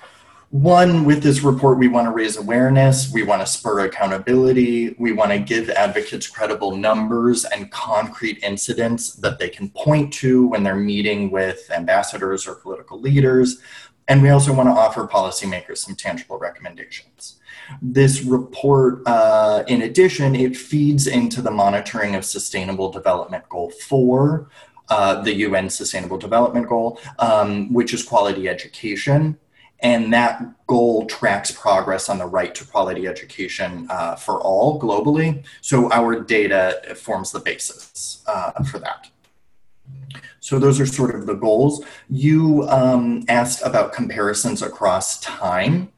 one 0.51 1.05
with 1.05 1.21
this 1.21 1.41
report 1.41 1.77
we 1.77 1.87
want 1.87 2.07
to 2.07 2.11
raise 2.11 2.35
awareness 2.35 3.13
we 3.13 3.21
want 3.21 3.39
to 3.39 3.45
spur 3.45 3.81
accountability 3.81 4.95
we 4.97 5.11
want 5.11 5.29
to 5.31 5.37
give 5.37 5.69
advocates 5.69 6.25
credible 6.25 6.75
numbers 6.75 7.45
and 7.45 7.69
concrete 7.69 8.39
incidents 8.41 9.13
that 9.13 9.37
they 9.37 9.47
can 9.47 9.69
point 9.69 10.11
to 10.11 10.47
when 10.47 10.63
they're 10.63 10.75
meeting 10.75 11.29
with 11.29 11.69
ambassadors 11.69 12.47
or 12.47 12.55
political 12.55 12.99
leaders 12.99 13.61
and 14.09 14.23
we 14.23 14.29
also 14.29 14.51
want 14.51 14.67
to 14.67 14.73
offer 14.73 15.07
policymakers 15.07 15.77
some 15.77 15.95
tangible 15.95 16.39
recommendations. 16.39 17.39
This 17.79 18.23
report, 18.23 19.03
uh, 19.05 19.63
in 19.67 19.83
addition, 19.83 20.35
it 20.35 20.57
feeds 20.57 21.05
into 21.05 21.43
the 21.43 21.51
monitoring 21.51 22.15
of 22.15 22.25
Sustainable 22.25 22.91
Development 22.91 23.47
Goal 23.49 23.69
4, 23.69 24.49
uh, 24.89 25.21
the 25.21 25.35
UN 25.35 25.69
Sustainable 25.69 26.17
Development 26.17 26.67
Goal, 26.67 26.99
um, 27.19 27.71
which 27.71 27.93
is 27.93 28.03
quality 28.03 28.49
education. 28.49 29.37
And 29.81 30.11
that 30.11 30.41
goal 30.65 31.05
tracks 31.05 31.51
progress 31.51 32.09
on 32.09 32.17
the 32.17 32.25
right 32.25 32.53
to 32.55 32.65
quality 32.65 33.07
education 33.07 33.87
uh, 33.91 34.15
for 34.15 34.41
all 34.41 34.81
globally. 34.81 35.45
So 35.61 35.89
our 35.91 36.19
data 36.19 36.81
forms 36.97 37.31
the 37.31 37.39
basis 37.39 38.23
uh, 38.27 38.63
for 38.63 38.79
that. 38.79 39.09
So 40.39 40.57
those 40.57 40.79
are 40.79 40.85
sort 40.85 41.15
of 41.15 41.25
the 41.25 41.33
goals. 41.33 41.83
You 42.09 42.67
um, 42.69 43.23
asked 43.27 43.61
about 43.63 43.93
comparisons 43.93 44.61
across 44.61 45.19
time. 45.19 45.91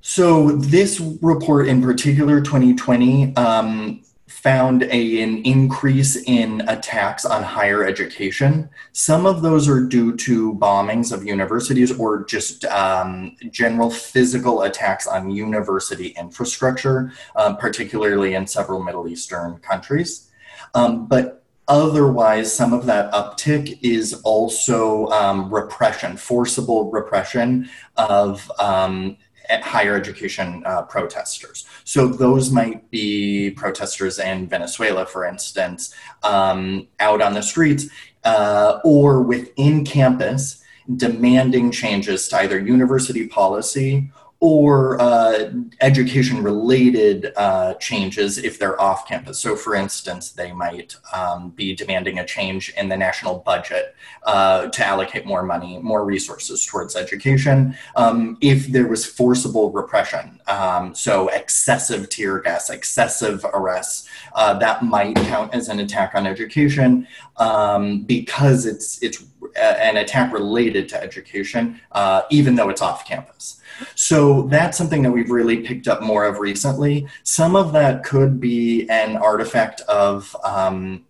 So 0.00 0.52
this 0.52 1.00
report 1.20 1.68
in 1.68 1.82
particular, 1.82 2.40
2020, 2.40 3.36
um, 3.36 4.02
found 4.26 4.84
a, 4.84 5.22
an 5.22 5.38
increase 5.38 6.16
in 6.24 6.60
attacks 6.68 7.24
on 7.24 7.42
higher 7.42 7.84
education. 7.84 8.68
Some 8.92 9.26
of 9.26 9.42
those 9.42 9.68
are 9.68 9.80
due 9.80 10.16
to 10.18 10.54
bombings 10.54 11.12
of 11.12 11.24
universities 11.24 11.90
or 11.98 12.24
just 12.24 12.64
um, 12.66 13.36
general 13.50 13.90
physical 13.90 14.62
attacks 14.62 15.06
on 15.08 15.30
university 15.30 16.08
infrastructure, 16.18 17.12
uh, 17.34 17.54
particularly 17.54 18.34
in 18.34 18.46
several 18.46 18.82
Middle 18.82 19.08
Eastern 19.08 19.58
countries. 19.58 20.30
Um, 20.74 21.06
but 21.06 21.45
Otherwise, 21.68 22.54
some 22.54 22.72
of 22.72 22.86
that 22.86 23.12
uptick 23.12 23.78
is 23.82 24.14
also 24.22 25.06
um, 25.08 25.52
repression, 25.52 26.16
forcible 26.16 26.90
repression 26.92 27.68
of 27.96 28.50
um, 28.60 29.16
higher 29.50 29.96
education 29.96 30.62
uh, 30.64 30.82
protesters. 30.82 31.66
So 31.84 32.06
those 32.06 32.50
might 32.50 32.88
be 32.90 33.50
protesters 33.50 34.18
in 34.18 34.46
Venezuela, 34.48 35.06
for 35.06 35.24
instance, 35.24 35.94
um, 36.22 36.86
out 37.00 37.20
on 37.20 37.34
the 37.34 37.42
streets 37.42 37.86
uh, 38.24 38.80
or 38.84 39.22
within 39.22 39.84
campus 39.84 40.62
demanding 40.96 41.72
changes 41.72 42.28
to 42.28 42.36
either 42.36 42.60
university 42.60 43.26
policy 43.26 44.10
or 44.40 45.00
uh, 45.00 45.50
education 45.80 46.42
related 46.42 47.32
uh, 47.36 47.72
changes 47.74 48.36
if 48.36 48.58
they're 48.58 48.78
off 48.80 49.08
campus. 49.08 49.38
So, 49.38 49.56
for 49.56 49.74
instance, 49.74 50.32
they 50.32 50.52
might 50.52 50.94
um, 51.14 51.50
be 51.50 51.74
demanding 51.74 52.18
a 52.18 52.26
change 52.26 52.72
in 52.76 52.90
the 52.90 52.96
national 52.96 53.38
budget 53.38 53.96
uh, 54.24 54.66
to 54.68 54.86
allocate 54.86 55.24
more 55.24 55.42
money, 55.42 55.78
more 55.78 56.04
resources 56.04 56.66
towards 56.66 56.96
education. 56.96 57.74
Um, 57.96 58.36
if 58.42 58.66
there 58.66 58.86
was 58.86 59.06
forcible 59.06 59.72
repression, 59.72 60.38
um, 60.48 60.94
so 60.94 61.28
excessive 61.28 62.10
tear 62.10 62.40
gas, 62.40 62.68
excessive 62.68 63.44
arrests, 63.54 64.06
uh, 64.34 64.58
that 64.58 64.84
might 64.84 65.16
count 65.16 65.54
as 65.54 65.68
an 65.68 65.80
attack 65.80 66.14
on 66.14 66.26
education 66.26 67.08
um, 67.38 68.02
because 68.02 68.66
it's, 68.66 69.02
it's 69.02 69.24
an 69.56 69.96
attack 69.98 70.32
related 70.32 70.88
to 70.90 71.02
education, 71.02 71.80
uh, 71.92 72.22
even 72.30 72.54
though 72.54 72.68
it's 72.68 72.82
off 72.82 73.06
campus. 73.06 73.60
So 73.94 74.42
that's 74.42 74.76
something 74.78 75.02
that 75.02 75.10
we've 75.10 75.30
really 75.30 75.58
picked 75.58 75.88
up 75.88 76.02
more 76.02 76.24
of 76.24 76.38
recently. 76.38 77.06
Some 77.22 77.56
of 77.56 77.72
that 77.72 78.04
could 78.04 78.40
be 78.40 78.88
an 78.88 79.16
artifact 79.16 79.80
of 79.82 80.34
um, 80.44 81.04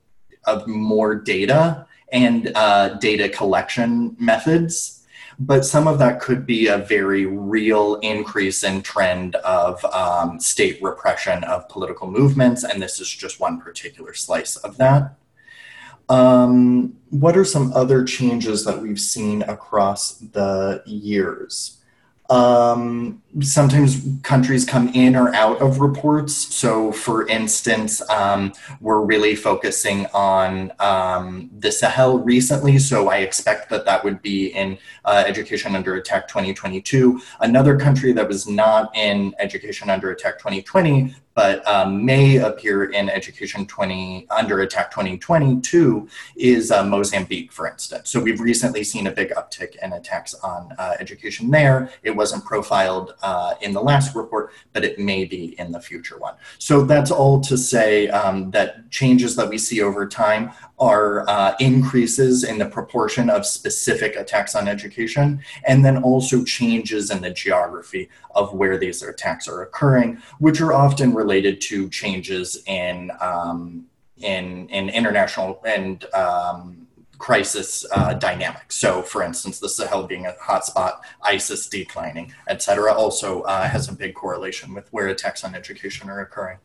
of 0.44 0.66
more 0.66 1.14
data 1.14 1.86
and 2.12 2.52
uh, 2.54 2.90
data 2.94 3.28
collection 3.28 4.16
methods, 4.18 5.04
but 5.38 5.64
some 5.64 5.88
of 5.88 5.98
that 5.98 6.20
could 6.20 6.46
be 6.46 6.68
a 6.68 6.78
very 6.78 7.26
real 7.26 7.96
increase 7.96 8.62
in 8.62 8.80
trend 8.82 9.34
of 9.36 9.84
um, 9.86 10.40
state 10.40 10.80
repression 10.80 11.42
of 11.44 11.68
political 11.68 12.08
movements, 12.08 12.64
and 12.64 12.80
this 12.80 13.00
is 13.00 13.10
just 13.10 13.40
one 13.40 13.60
particular 13.60 14.14
slice 14.14 14.56
of 14.56 14.76
that. 14.76 15.16
Um, 16.08 16.96
what 17.10 17.36
are 17.36 17.44
some 17.44 17.72
other 17.72 18.04
changes 18.04 18.64
that 18.64 18.80
we've 18.80 19.00
seen 19.00 19.42
across 19.42 20.12
the 20.18 20.82
years? 20.86 21.80
Um, 22.30 23.22
sometimes 23.40 24.06
countries 24.22 24.64
come 24.64 24.88
in 24.88 25.14
or 25.16 25.34
out 25.34 25.60
of 25.60 25.80
reports. 25.80 26.34
So, 26.54 26.92
for 26.92 27.26
instance, 27.28 28.00
um, 28.10 28.52
we're 28.80 29.00
really 29.00 29.34
focusing 29.34 30.06
on 30.14 30.72
um, 30.78 31.50
the 31.58 31.70
Sahel 31.70 32.18
recently. 32.18 32.78
So, 32.78 33.08
I 33.08 33.18
expect 33.18 33.68
that 33.70 33.84
that 33.84 34.04
would 34.04 34.22
be 34.22 34.48
in 34.48 34.78
uh, 35.04 35.24
Education 35.26 35.74
Under 35.74 35.96
Attack 35.96 36.28
2022. 36.28 37.20
Another 37.40 37.76
country 37.76 38.12
that 38.12 38.26
was 38.26 38.48
not 38.48 38.94
in 38.96 39.34
Education 39.38 39.90
Under 39.90 40.10
Attack 40.10 40.38
2020 40.38 41.14
but 41.36 41.64
um, 41.68 42.04
may 42.04 42.38
appear 42.38 42.84
in 42.84 43.10
Education 43.10 43.66
20 43.66 44.26
under 44.30 44.62
Attack 44.62 44.90
2022 44.90 46.08
is 46.34 46.72
uh, 46.72 46.82
Mozambique, 46.82 47.52
for 47.52 47.68
instance. 47.68 48.08
So 48.10 48.18
we've 48.18 48.40
recently 48.40 48.82
seen 48.82 49.06
a 49.06 49.12
big 49.12 49.30
uptick 49.30 49.76
in 49.82 49.92
attacks 49.92 50.34
on 50.34 50.72
uh, 50.78 50.94
education 50.98 51.50
there. 51.50 51.90
It 52.02 52.16
wasn't 52.16 52.44
profiled 52.46 53.14
uh, 53.26 53.54
in 53.60 53.72
the 53.72 53.84
last 53.90 54.14
report, 54.14 54.52
but 54.72 54.84
it 54.84 54.98
may 55.10 55.24
be 55.24 55.44
in 55.58 55.72
the 55.72 55.80
future 55.80 56.18
one. 56.28 56.36
So 56.58 56.74
that's 56.92 57.10
all 57.10 57.40
to 57.50 57.56
say 57.58 58.08
um, 58.08 58.52
that 58.52 58.88
changes 58.90 59.34
that 59.36 59.48
we 59.48 59.58
see 59.58 59.82
over 59.82 60.06
time 60.06 60.52
are 60.78 61.28
uh, 61.28 61.56
increases 61.58 62.44
in 62.44 62.56
the 62.58 62.66
proportion 62.78 63.28
of 63.28 63.44
specific 63.44 64.14
attacks 64.14 64.54
on 64.54 64.68
education, 64.68 65.40
and 65.66 65.84
then 65.84 65.96
also 66.10 66.44
changes 66.44 67.10
in 67.10 67.20
the 67.20 67.32
geography 67.44 68.08
of 68.40 68.54
where 68.54 68.78
these 68.78 69.02
attacks 69.02 69.48
are 69.48 69.62
occurring, 69.62 70.10
which 70.38 70.60
are 70.60 70.72
often 70.72 71.12
related 71.12 71.60
to 71.60 71.88
changes 71.90 72.62
in 72.66 73.10
um, 73.20 73.86
in, 74.18 74.68
in 74.70 74.88
international 74.88 75.60
and 75.66 76.06
um, 76.14 76.85
crisis 77.18 77.84
uh, 77.92 78.14
dynamics. 78.14 78.76
So, 78.76 79.02
for 79.02 79.22
instance, 79.22 79.58
the 79.58 79.68
Sahel 79.68 80.06
being 80.06 80.26
a 80.26 80.32
hotspot, 80.32 81.00
ISIS 81.22 81.68
declining, 81.68 82.32
et 82.48 82.62
cetera, 82.62 82.92
also 82.92 83.42
uh, 83.42 83.68
has 83.68 83.88
a 83.88 83.92
big 83.92 84.14
correlation 84.14 84.74
with 84.74 84.88
where 84.92 85.08
attacks 85.08 85.44
on 85.44 85.54
education 85.54 86.10
are 86.10 86.20
occurring. 86.20 86.58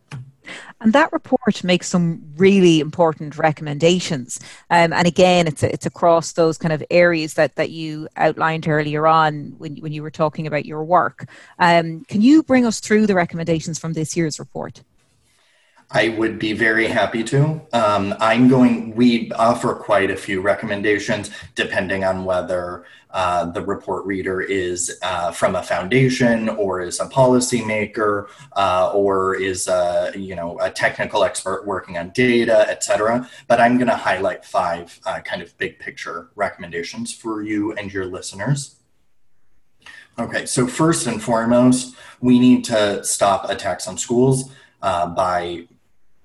And 0.82 0.92
that 0.94 1.14
report 1.14 1.64
makes 1.64 1.88
some 1.88 2.24
really 2.36 2.80
important 2.80 3.38
recommendations. 3.38 4.40
Um, 4.72 4.92
and 4.92 5.08
again, 5.08 5.48
it's 5.48 5.62
it's 5.62 5.86
across 5.86 6.34
those 6.34 6.58
kind 6.58 6.74
of 6.74 6.84
areas 6.90 7.36
that, 7.36 7.56
that 7.56 7.70
you 7.70 8.08
outlined 8.18 8.68
earlier 8.68 9.06
on 9.06 9.54
when, 9.60 9.78
when 9.78 9.94
you 9.94 10.02
were 10.02 10.12
talking 10.12 10.48
about 10.48 10.66
your 10.66 10.84
work. 10.84 11.28
Um, 11.60 12.04
can 12.06 12.22
you 12.22 12.42
bring 12.42 12.66
us 12.66 12.80
through 12.80 13.06
the 13.06 13.16
recommendations 13.16 13.78
from 13.78 13.94
this 13.94 14.18
year's 14.18 14.40
report? 14.40 14.84
I 15.94 16.10
would 16.10 16.40
be 16.40 16.54
very 16.54 16.88
happy 16.88 17.24
to. 17.26 17.62
Um, 17.74 18.16
I'm 18.20 18.48
going, 18.48 18.96
we 18.96 19.32
offer 19.34 19.74
quite 19.74 20.10
a 20.10 20.16
few 20.16 20.40
recommendations 20.40 21.32
depending 21.56 22.06
on 22.06 22.24
whether 22.24 22.86
uh, 23.10 23.52
the 23.52 23.62
report 23.62 24.06
reader 24.06 24.40
is 24.40 24.98
uh, 25.02 25.32
from 25.32 25.56
a 25.56 25.62
foundation 25.62 26.48
or 26.48 26.80
is 26.80 27.02
a 27.02 27.08
policymaker 27.08 28.28
uh, 28.54 28.92
or 28.94 29.36
is 29.36 29.68
a, 29.68 30.14
you 30.16 30.34
know, 30.34 30.58
a 30.62 30.70
technical 30.70 31.26
expert 31.26 31.68
working 31.68 31.98
on 31.98 32.10
data, 32.12 32.66
et 32.70 32.86
cetera. 32.86 33.30
But 33.48 33.60
I'm 33.60 33.76
going 33.76 33.90
to 33.90 33.98
highlight 33.98 34.46
five 34.46 34.98
uh, 35.06 35.20
kind 35.20 35.42
of 35.42 35.58
big 35.58 35.78
picture 35.78 36.30
recommendations 36.36 37.14
for 37.14 37.42
you 37.42 37.74
and 37.74 37.92
your 37.92 38.06
listeners. 38.06 38.78
Okay, 40.18 40.46
so 40.46 40.68
first 40.68 41.06
and 41.06 41.22
foremost, 41.22 41.96
we 42.22 42.40
need 42.40 42.64
to 42.66 43.04
stop 43.04 43.50
attacks 43.50 43.90
on 43.90 43.98
schools 43.98 44.52
uh, 44.82 45.08
by 45.08 45.68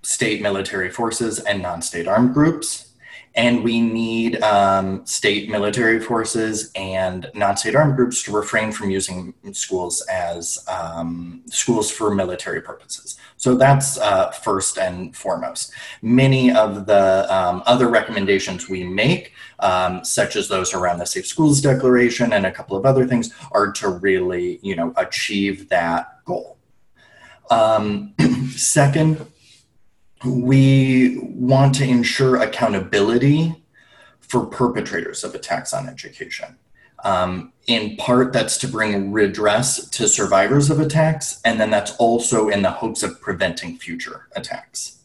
state 0.06 0.40
military 0.40 0.88
forces 0.88 1.40
and 1.40 1.60
non 1.60 1.82
state 1.82 2.06
armed 2.06 2.32
groups. 2.32 2.92
And 3.34 3.62
we 3.62 3.80
need 3.80 4.40
um, 4.40 5.04
state 5.04 5.50
military 5.50 6.00
forces 6.00 6.70
and 6.74 7.28
non 7.34 7.56
state 7.56 7.74
armed 7.74 7.96
groups 7.96 8.22
to 8.22 8.32
refrain 8.32 8.70
from 8.70 8.88
using 8.88 9.34
schools 9.52 10.00
as 10.08 10.64
um, 10.68 11.42
schools 11.46 11.90
for 11.90 12.14
military 12.14 12.62
purposes. 12.62 13.18
So 13.36 13.56
that's 13.56 13.98
uh, 13.98 14.30
first 14.30 14.78
and 14.78 15.14
foremost. 15.14 15.72
Many 16.02 16.52
of 16.52 16.86
the 16.86 17.26
um, 17.28 17.64
other 17.66 17.88
recommendations 17.88 18.68
we 18.68 18.84
make, 18.84 19.32
um, 19.58 20.04
such 20.04 20.36
as 20.36 20.48
those 20.48 20.72
around 20.72 20.98
the 20.98 21.06
Safe 21.06 21.26
Schools 21.26 21.60
Declaration 21.60 22.32
and 22.32 22.46
a 22.46 22.52
couple 22.52 22.76
of 22.76 22.86
other 22.86 23.06
things, 23.06 23.34
are 23.50 23.72
to 23.72 23.88
really, 23.88 24.60
you 24.62 24.76
know, 24.76 24.94
achieve 24.96 25.68
that 25.68 26.24
goal. 26.24 26.56
Um, 27.50 28.14
second, 28.56 29.26
we 30.24 31.18
want 31.18 31.74
to 31.76 31.84
ensure 31.84 32.36
accountability 32.36 33.62
for 34.20 34.46
perpetrators 34.46 35.24
of 35.24 35.34
attacks 35.34 35.72
on 35.72 35.88
education. 35.88 36.56
Um, 37.04 37.52
in 37.66 37.96
part, 37.96 38.32
that's 38.32 38.58
to 38.58 38.68
bring 38.68 39.12
redress 39.12 39.88
to 39.90 40.08
survivors 40.08 40.70
of 40.70 40.80
attacks, 40.80 41.40
and 41.44 41.60
then 41.60 41.70
that's 41.70 41.94
also 41.96 42.48
in 42.48 42.62
the 42.62 42.70
hopes 42.70 43.02
of 43.02 43.20
preventing 43.20 43.76
future 43.78 44.28
attacks. 44.34 44.98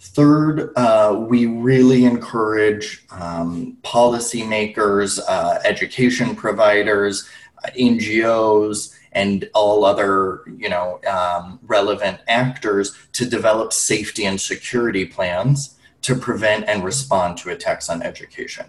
Third, 0.00 0.72
uh, 0.76 1.16
we 1.28 1.46
really 1.46 2.04
encourage 2.04 3.04
um, 3.10 3.76
policymakers, 3.82 5.20
uh, 5.28 5.60
education 5.64 6.36
providers, 6.36 7.28
uh, 7.64 7.70
NGOs, 7.78 8.94
and 9.12 9.48
all 9.54 9.84
other 9.84 10.42
you 10.56 10.68
know 10.68 11.00
um, 11.06 11.58
relevant 11.62 12.18
actors 12.28 12.96
to 13.12 13.28
develop 13.28 13.72
safety 13.72 14.24
and 14.24 14.40
security 14.40 15.04
plans 15.04 15.76
to 16.02 16.14
prevent 16.14 16.68
and 16.68 16.84
respond 16.84 17.36
to 17.38 17.50
attacks 17.50 17.88
on 17.88 18.02
education. 18.02 18.66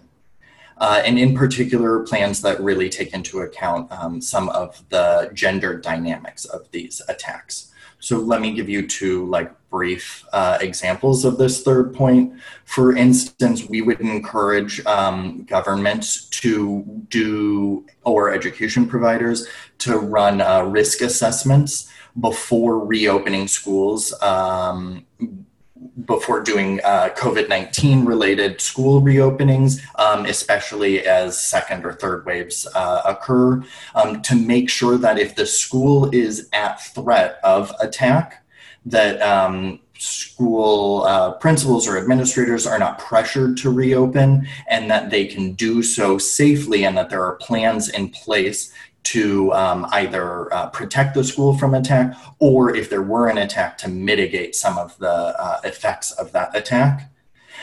Uh, 0.78 1.02
and 1.04 1.18
in 1.18 1.34
particular, 1.34 2.00
plans 2.00 2.40
that 2.40 2.58
really 2.60 2.88
take 2.88 3.12
into 3.12 3.40
account 3.40 3.90
um, 3.92 4.20
some 4.20 4.48
of 4.48 4.82
the 4.88 5.30
gender 5.34 5.78
dynamics 5.78 6.46
of 6.46 6.70
these 6.70 7.02
attacks. 7.06 7.70
So 8.00 8.18
let 8.18 8.40
me 8.40 8.52
give 8.52 8.68
you 8.68 8.86
two 8.86 9.26
like 9.26 9.52
brief 9.70 10.24
uh, 10.32 10.58
examples 10.60 11.24
of 11.24 11.38
this 11.38 11.62
third 11.62 11.94
point. 11.94 12.34
For 12.64 12.96
instance, 12.96 13.68
we 13.68 13.82
would 13.82 14.00
encourage 14.00 14.84
um, 14.86 15.44
governments 15.44 16.24
to 16.40 16.84
do, 17.08 17.86
or 18.04 18.32
education 18.32 18.86
providers 18.86 19.46
to 19.78 19.98
run 19.98 20.40
uh, 20.40 20.62
risk 20.62 21.02
assessments 21.02 21.90
before 22.18 22.84
reopening 22.84 23.46
schools 23.46 24.12
um, 24.22 25.06
before 26.04 26.42
doing 26.42 26.80
uh, 26.84 27.08
COVID 27.16 27.48
19 27.48 28.04
related 28.04 28.60
school 28.60 29.00
reopenings, 29.00 29.80
um, 29.96 30.26
especially 30.26 31.06
as 31.06 31.40
second 31.40 31.84
or 31.84 31.92
third 31.92 32.26
waves 32.26 32.66
uh, 32.74 33.02
occur, 33.04 33.62
um, 33.94 34.20
to 34.22 34.34
make 34.34 34.68
sure 34.68 34.98
that 34.98 35.18
if 35.18 35.34
the 35.36 35.46
school 35.46 36.10
is 36.10 36.48
at 36.52 36.82
threat 36.82 37.38
of 37.44 37.72
attack, 37.80 38.44
that 38.84 39.20
um, 39.22 39.80
school 40.00 41.02
uh, 41.02 41.32
principals 41.32 41.86
or 41.86 41.98
administrators 41.98 42.66
are 42.66 42.78
not 42.78 42.98
pressured 42.98 43.54
to 43.58 43.70
reopen 43.70 44.46
and 44.68 44.90
that 44.90 45.10
they 45.10 45.26
can 45.26 45.52
do 45.52 45.82
so 45.82 46.16
safely 46.16 46.84
and 46.84 46.96
that 46.96 47.10
there 47.10 47.22
are 47.22 47.36
plans 47.36 47.90
in 47.90 48.08
place 48.08 48.72
to 49.02 49.52
um, 49.54 49.86
either 49.92 50.52
uh, 50.52 50.68
protect 50.70 51.14
the 51.14 51.24
school 51.24 51.56
from 51.56 51.74
attack 51.74 52.16
or 52.38 52.74
if 52.74 52.90
there 52.90 53.02
were 53.02 53.28
an 53.28 53.38
attack 53.38 53.78
to 53.78 53.88
mitigate 53.88 54.54
some 54.54 54.78
of 54.78 54.96
the 54.98 55.08
uh, 55.08 55.60
effects 55.64 56.12
of 56.12 56.32
that 56.32 56.54
attack. 56.54 57.10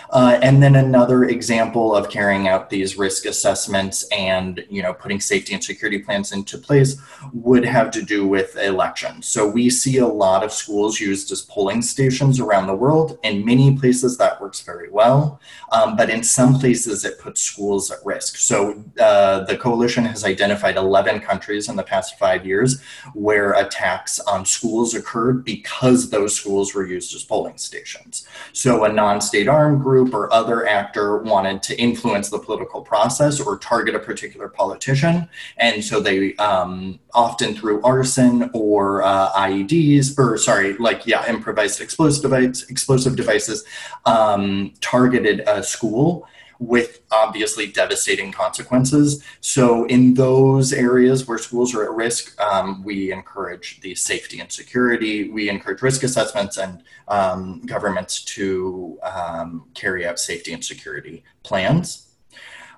Uh, 0.10 0.40
and 0.42 0.62
then 0.62 0.76
another 0.76 1.26
example 1.26 1.96
of 1.96 2.10
carrying 2.10 2.48
out 2.48 2.70
these 2.70 2.98
risk 2.98 3.26
assessments 3.26 4.04
and 4.12 4.66
you 4.70 4.82
know 4.82 4.94
putting 4.94 5.20
safety 5.20 5.54
and 5.54 5.64
security 5.64 6.00
plans 6.00 6.32
into 6.32 6.58
place 6.58 6.98
would 7.34 7.66
have 7.66 7.92
to 7.92 8.02
do 8.02 8.28
with 8.28 8.56
elections. 8.58 9.28
So 9.28 9.48
we 9.48 9.70
see 9.70 9.98
a 9.98 10.08
lot 10.08 10.44
of 10.44 10.52
schools 10.52 11.00
used 11.00 11.32
as 11.32 11.42
polling 11.42 11.82
stations 11.82 12.40
around 12.40 12.68
the 12.68 12.76
world. 12.76 13.18
In 13.24 13.46
many 13.46 13.78
places 13.78 14.18
that 14.18 14.40
works 14.42 14.62
very 14.62 14.90
well, 14.90 15.40
um, 15.72 15.96
but 15.96 16.10
in 16.10 16.24
some 16.24 16.60
places 16.60 17.04
it 17.06 17.20
puts 17.20 17.42
schools 17.42 17.92
at 17.92 18.00
risk. 18.06 18.38
So 18.38 18.84
uh, 19.00 19.44
the 19.46 19.58
coalition 19.58 20.06
has 20.06 20.24
identified 20.24 20.78
11 20.78 21.22
countries 21.22 21.70
in 21.70 21.76
the 21.76 21.84
past 21.84 22.18
five 22.18 22.46
years 22.46 22.82
where 23.14 23.54
attacks 23.54 24.20
on 24.22 24.46
schools 24.46 24.94
occurred 24.94 25.44
because 25.44 26.10
those 26.10 26.36
schools 26.36 26.74
were 26.74 26.86
used 26.86 27.16
as 27.16 27.24
polling 27.24 27.58
stations. 27.58 28.28
So 28.54 28.84
a 28.84 28.92
non-state 28.92 29.48
armed 29.48 29.82
group 29.88 30.14
or 30.14 30.32
other 30.34 30.68
actor 30.68 31.20
wanted 31.20 31.64
to 31.64 31.74
influence 31.80 32.30
the 32.30 32.38
political 32.38 32.82
process 32.82 33.40
or 33.40 33.58
target 33.58 33.96
a 33.96 34.00
particular 34.00 34.50
politician. 34.50 35.30
And 35.56 35.82
so 35.82 36.02
they 36.02 36.36
um, 36.36 37.00
often 37.14 37.56
through 37.56 37.82
arson 37.84 38.50
or 38.54 39.02
uh, 39.02 39.32
IEDs, 39.32 40.20
or 40.20 40.38
sorry, 40.38 40.74
like, 40.74 41.08
yeah, 41.08 41.26
improvised 41.30 41.80
explosive, 41.80 42.22
device, 42.22 42.70
explosive 42.70 43.16
devices, 43.16 43.64
um, 44.06 44.74
targeted 44.82 45.40
a 45.48 45.64
school 45.64 46.28
with 46.60 47.02
obviously 47.12 47.68
devastating 47.68 48.32
consequences. 48.32 49.24
So, 49.42 49.86
in 49.86 50.14
those 50.14 50.74
areas 50.74 51.28
where 51.28 51.38
schools 51.38 51.74
are 51.76 51.84
at 51.84 51.92
risk, 51.92 52.40
um, 52.42 52.84
we 52.84 53.12
encourage 53.12 53.82
the 53.82 53.96
safety 53.96 54.40
and 54.40 54.52
security. 54.52 55.30
We 55.30 55.50
encourage 55.50 55.82
risk 55.82 56.04
assessments 56.04 56.58
and 56.58 56.84
um, 57.08 57.62
governments 57.66 58.24
to 58.36 59.00
um, 59.04 59.68
carry 59.74 60.06
out 60.06 60.20
safety 60.20 60.54
and 60.54 60.64
security 60.64 61.24
plans. 61.44 62.08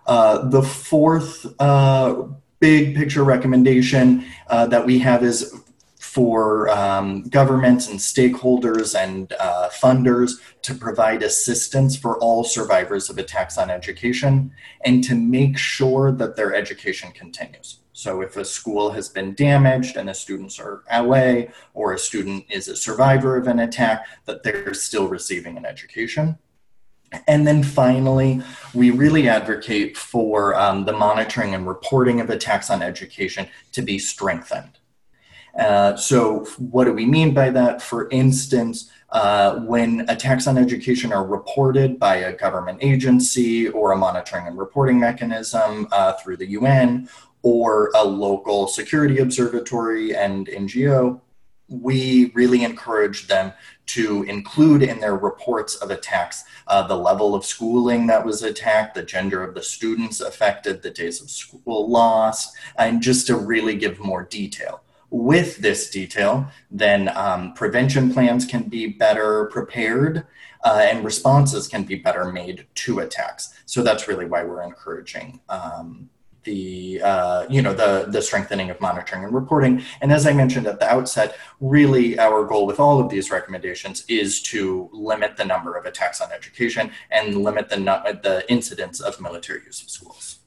Uh, 0.06 0.50
the 0.50 0.64
fourth 0.64 1.46
uh, 1.60 2.24
big 2.60 2.96
picture 2.96 3.24
recommendation 3.24 4.26
uh, 4.48 4.66
that 4.66 4.86
we 4.86 5.00
have 5.00 5.24
is 5.24 5.62
for 6.10 6.68
um, 6.72 7.22
governments 7.30 7.88
and 7.88 8.00
stakeholders 8.00 9.00
and 9.00 9.32
uh, 9.34 9.70
funders 9.72 10.32
to 10.64 10.74
provide 10.74 11.22
assistance 11.22 11.96
for 11.96 12.18
all 12.18 12.44
survivors 12.44 13.12
of 13.12 13.20
attacks 13.20 13.60
on 13.60 13.70
education 13.70 14.52
and 14.84 15.04
to 15.04 15.14
make 15.14 15.56
sure 15.56 16.12
that 16.12 16.36
their 16.36 16.56
education 16.56 17.12
continues. 17.12 17.78
So, 17.94 18.22
if 18.22 18.38
a 18.38 18.46
school 18.46 18.90
has 18.92 19.08
been 19.08 19.36
damaged 19.36 19.98
and 19.98 20.10
the 20.10 20.16
students 20.16 20.60
are 20.60 20.84
away, 20.90 21.52
or 21.76 21.94
a 21.94 22.00
student 22.00 22.46
is 22.50 22.68
a 22.68 22.76
survivor 22.76 23.38
of 23.38 23.46
an 23.46 23.60
attack, 23.60 24.08
that 24.26 24.42
they're 24.42 24.74
still 24.74 25.08
receiving 25.08 25.58
an 25.58 25.66
education. 25.66 26.40
And 27.28 27.46
then 27.46 27.62
finally, 27.62 28.42
we 28.74 28.90
really 28.90 29.30
advocate 29.30 29.96
for 29.96 30.56
um, 30.56 30.86
the 30.86 30.94
monitoring 30.94 31.54
and 31.54 31.68
reporting 31.68 32.20
of 32.20 32.32
attacks 32.32 32.72
on 32.72 32.82
education 32.82 33.48
to 33.74 33.84
be 33.84 34.00
strengthened. 34.00 34.79
Uh, 35.58 35.96
so, 35.96 36.46
what 36.58 36.86
do 36.86 36.94
we 36.94 37.06
mean 37.06 37.34
by 37.34 37.50
that? 37.50 37.82
For 37.82 38.10
instance, 38.10 38.92
uh, 39.10 39.60
when 39.62 40.06
attacks 40.10 40.48
on 40.48 40.58
education 40.58 41.12
are 41.12 41.26
reported 41.26 42.00
by 42.00 42.18
a 42.18 42.36
government 42.36 42.80
agency 42.82 43.68
or 43.70 43.92
a 43.92 43.98
monitoring 43.98 44.48
and 44.48 44.58
reporting 44.58 45.00
mechanism 45.00 45.88
uh, 45.92 46.14
through 46.14 46.38
the 46.38 46.50
UN 46.52 47.10
or 47.42 47.92
a 47.96 48.04
local 48.04 48.68
security 48.68 49.20
observatory 49.20 50.16
and 50.16 50.48
NGO, 50.48 51.20
we 51.70 52.32
really 52.34 52.64
encourage 52.64 53.28
them 53.28 53.54
to 53.86 54.24
include 54.24 54.84
in 54.84 55.00
their 55.00 55.16
reports 55.16 55.76
of 55.76 55.90
attacks 55.90 56.44
uh, 56.68 56.86
the 56.86 56.96
level 56.96 57.34
of 57.34 57.46
schooling 57.46 58.06
that 58.08 58.24
was 58.24 58.44
attacked, 58.44 58.94
the 58.94 59.04
gender 59.04 59.44
of 59.44 59.56
the 59.56 59.64
students 59.64 60.22
affected, 60.22 60.82
the 60.82 60.92
days 60.92 61.22
of 61.22 61.30
school 61.30 61.90
lost, 61.90 62.56
and 62.78 63.02
just 63.02 63.26
to 63.28 63.36
really 63.36 63.76
give 63.76 64.00
more 64.00 64.24
detail 64.24 64.82
with 65.12 65.58
this 65.58 65.90
detail, 65.90 66.48
then 66.70 67.10
um, 67.16 67.54
prevention 67.54 68.14
plans 68.14 68.46
can 68.46 68.64
be 68.64 68.88
better 68.88 69.46
prepared 69.46 70.26
uh, 70.64 70.86
and 70.90 71.04
responses 71.04 71.68
can 71.68 71.84
be 71.84 71.96
better 71.96 72.32
made 72.32 72.68
to 72.76 73.00
attacks. 73.00 73.54
So 73.66 73.82
that's 73.82 74.08
really 74.08 74.26
why 74.26 74.44
we're 74.44 74.64
encouraging 74.64 75.40
um, 75.50 76.10
the 76.44 77.02
uh, 77.04 77.46
you 77.50 77.62
know 77.62 77.74
the 77.74 78.06
the 78.10 78.22
strengthening 78.22 78.70
of 78.70 78.80
monitoring 78.80 79.24
and 79.24 79.34
reporting. 79.34 79.84
And 80.02 80.12
as 80.12 80.26
I 80.26 80.34
mentioned 80.34 80.68
at 80.68 80.80
the 80.80 80.90
outset, 80.90 81.38
really 81.60 82.18
our 82.18 82.46
goal 82.46 82.66
with 82.66 82.80
all 82.80 83.00
of 83.00 83.10
these 83.10 83.30
recommendations 83.30 84.06
is 84.08 84.42
to 84.44 84.90
limit 84.94 85.38
the 85.38 85.46
number 85.46 85.76
of 85.78 85.86
attacks 85.86 86.22
on 86.22 86.32
education 86.32 86.92
and 87.12 87.44
limit 87.44 87.70
the 87.70 87.78
the 88.24 88.46
incidence 88.50 89.00
of 89.00 89.20
military 89.20 89.62
use 89.66 89.82
of 89.82 89.90
schools. 89.90 90.40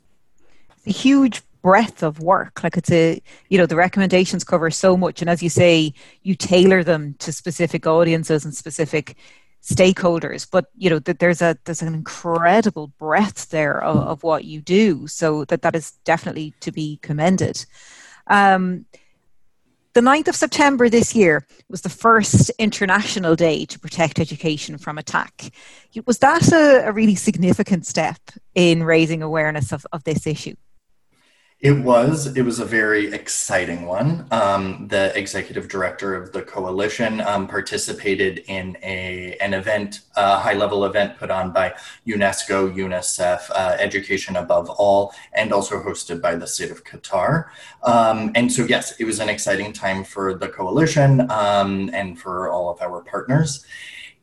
a 0.86 0.90
huge 0.90 1.42
breadth 1.62 2.02
of 2.02 2.20
work. 2.20 2.62
Like 2.62 2.76
it's 2.76 2.90
a 2.90 3.22
you 3.48 3.58
know 3.58 3.66
the 3.66 3.76
recommendations 3.76 4.44
cover 4.44 4.70
so 4.70 4.96
much. 4.96 5.20
And 5.20 5.30
as 5.30 5.42
you 5.42 5.48
say 5.48 5.94
you 6.22 6.34
tailor 6.34 6.84
them 6.84 7.14
to 7.20 7.32
specific 7.32 7.86
audiences 7.86 8.44
and 8.44 8.54
specific 8.54 9.16
stakeholders. 9.62 10.46
But 10.50 10.66
you 10.76 10.90
know 10.90 10.98
that 10.98 11.20
there's 11.20 11.40
a 11.40 11.56
there's 11.64 11.82
an 11.82 11.94
incredible 11.94 12.88
breadth 12.98 13.50
there 13.50 13.82
of, 13.82 13.96
of, 13.96 14.22
what 14.22 14.44
you 14.44 14.60
do. 14.60 15.06
So 15.06 15.44
that 15.46 15.62
that 15.62 15.76
is 15.76 15.92
definitely 16.04 16.52
to 16.60 16.72
be 16.72 16.98
commended. 17.02 17.64
Um, 18.26 18.86
the 19.94 20.00
9th 20.00 20.28
of 20.28 20.36
september 20.36 20.88
this 20.88 21.14
year 21.14 21.46
was 21.68 21.82
the 21.82 21.90
first 21.90 22.50
international 22.58 23.36
day 23.36 23.66
to 23.66 23.78
protect 23.78 24.18
education 24.18 24.78
from 24.78 24.96
attack. 24.96 25.52
Was 26.06 26.18
that 26.20 26.50
a, 26.50 26.88
a 26.88 26.92
really 26.92 27.14
significant 27.14 27.84
step 27.84 28.18
in 28.54 28.84
raising 28.84 29.22
awareness 29.22 29.70
of, 29.70 29.86
of 29.92 30.02
this 30.04 30.26
issue 30.26 30.54
it 31.62 31.78
was. 31.78 32.36
It 32.36 32.42
was 32.42 32.58
a 32.58 32.64
very 32.64 33.12
exciting 33.12 33.86
one. 33.86 34.26
Um, 34.32 34.88
the 34.88 35.16
executive 35.16 35.68
director 35.68 36.16
of 36.16 36.32
the 36.32 36.42
coalition 36.42 37.20
um, 37.20 37.46
participated 37.46 38.42
in 38.48 38.76
a 38.82 39.36
an 39.40 39.54
event, 39.54 40.00
a 40.16 40.38
high 40.38 40.54
level 40.54 40.84
event 40.84 41.16
put 41.18 41.30
on 41.30 41.52
by 41.52 41.72
UNESCO, 42.04 42.74
UNICEF, 42.74 43.48
uh, 43.50 43.76
Education 43.78 44.34
Above 44.34 44.70
All, 44.70 45.14
and 45.34 45.52
also 45.52 45.80
hosted 45.80 46.20
by 46.20 46.34
the 46.34 46.48
state 46.48 46.72
of 46.72 46.82
Qatar. 46.82 47.46
Um, 47.84 48.32
and 48.34 48.50
so, 48.50 48.64
yes, 48.64 48.98
it 48.98 49.04
was 49.04 49.20
an 49.20 49.28
exciting 49.28 49.72
time 49.72 50.02
for 50.02 50.34
the 50.34 50.48
coalition 50.48 51.30
um, 51.30 51.90
and 51.94 52.18
for 52.18 52.50
all 52.50 52.70
of 52.70 52.82
our 52.82 53.02
partners 53.02 53.64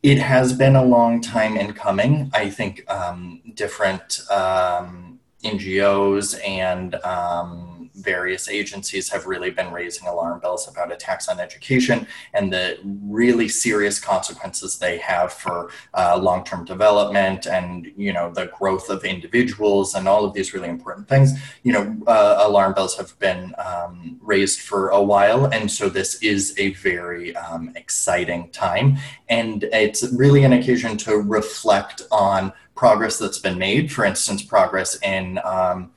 it 0.02 0.16
has 0.16 0.54
been 0.54 0.76
a 0.76 0.82
long 0.82 1.20
time 1.20 1.58
in 1.58 1.74
coming. 1.74 2.30
I 2.32 2.48
think 2.48 2.90
um, 2.90 3.42
different 3.54 4.22
um, 4.30 5.19
NGOs 5.44 6.38
and 6.46 6.94
um, 6.96 7.80
various 7.94 8.48
agencies 8.48 9.08
have 9.10 9.26
really 9.26 9.50
been 9.50 9.72
raising 9.72 10.06
alarm 10.06 10.40
bells 10.40 10.68
about 10.68 10.92
attacks 10.92 11.28
on 11.28 11.40
education 11.40 12.06
and 12.34 12.52
the 12.52 12.78
really 12.84 13.48
serious 13.48 13.98
consequences 13.98 14.78
they 14.78 14.98
have 14.98 15.32
for 15.32 15.70
uh, 15.94 16.18
long-term 16.20 16.64
development 16.64 17.46
and 17.46 17.90
you 17.96 18.12
know 18.12 18.30
the 18.32 18.46
growth 18.58 18.88
of 18.88 19.04
individuals 19.04 19.94
and 19.94 20.08
all 20.08 20.24
of 20.24 20.34
these 20.34 20.54
really 20.54 20.68
important 20.68 21.08
things. 21.08 21.32
You 21.62 21.72
know, 21.72 21.96
uh, 22.06 22.36
alarm 22.46 22.74
bells 22.74 22.96
have 22.96 23.18
been 23.18 23.54
um, 23.58 24.18
raised 24.22 24.60
for 24.60 24.90
a 24.90 25.02
while, 25.02 25.46
and 25.46 25.70
so 25.70 25.88
this 25.88 26.22
is 26.22 26.54
a 26.58 26.72
very 26.74 27.36
um, 27.36 27.72
exciting 27.76 28.50
time, 28.50 28.98
and 29.28 29.64
it's 29.64 30.10
really 30.12 30.44
an 30.44 30.52
occasion 30.52 30.96
to 30.98 31.16
reflect 31.16 32.02
on 32.10 32.52
progress 32.80 33.18
that's 33.18 33.38
been 33.38 33.58
made. 33.58 33.92
For 33.92 34.06
instance, 34.06 34.42
progress 34.42 34.98
in 35.02 35.38
um, 35.44 35.90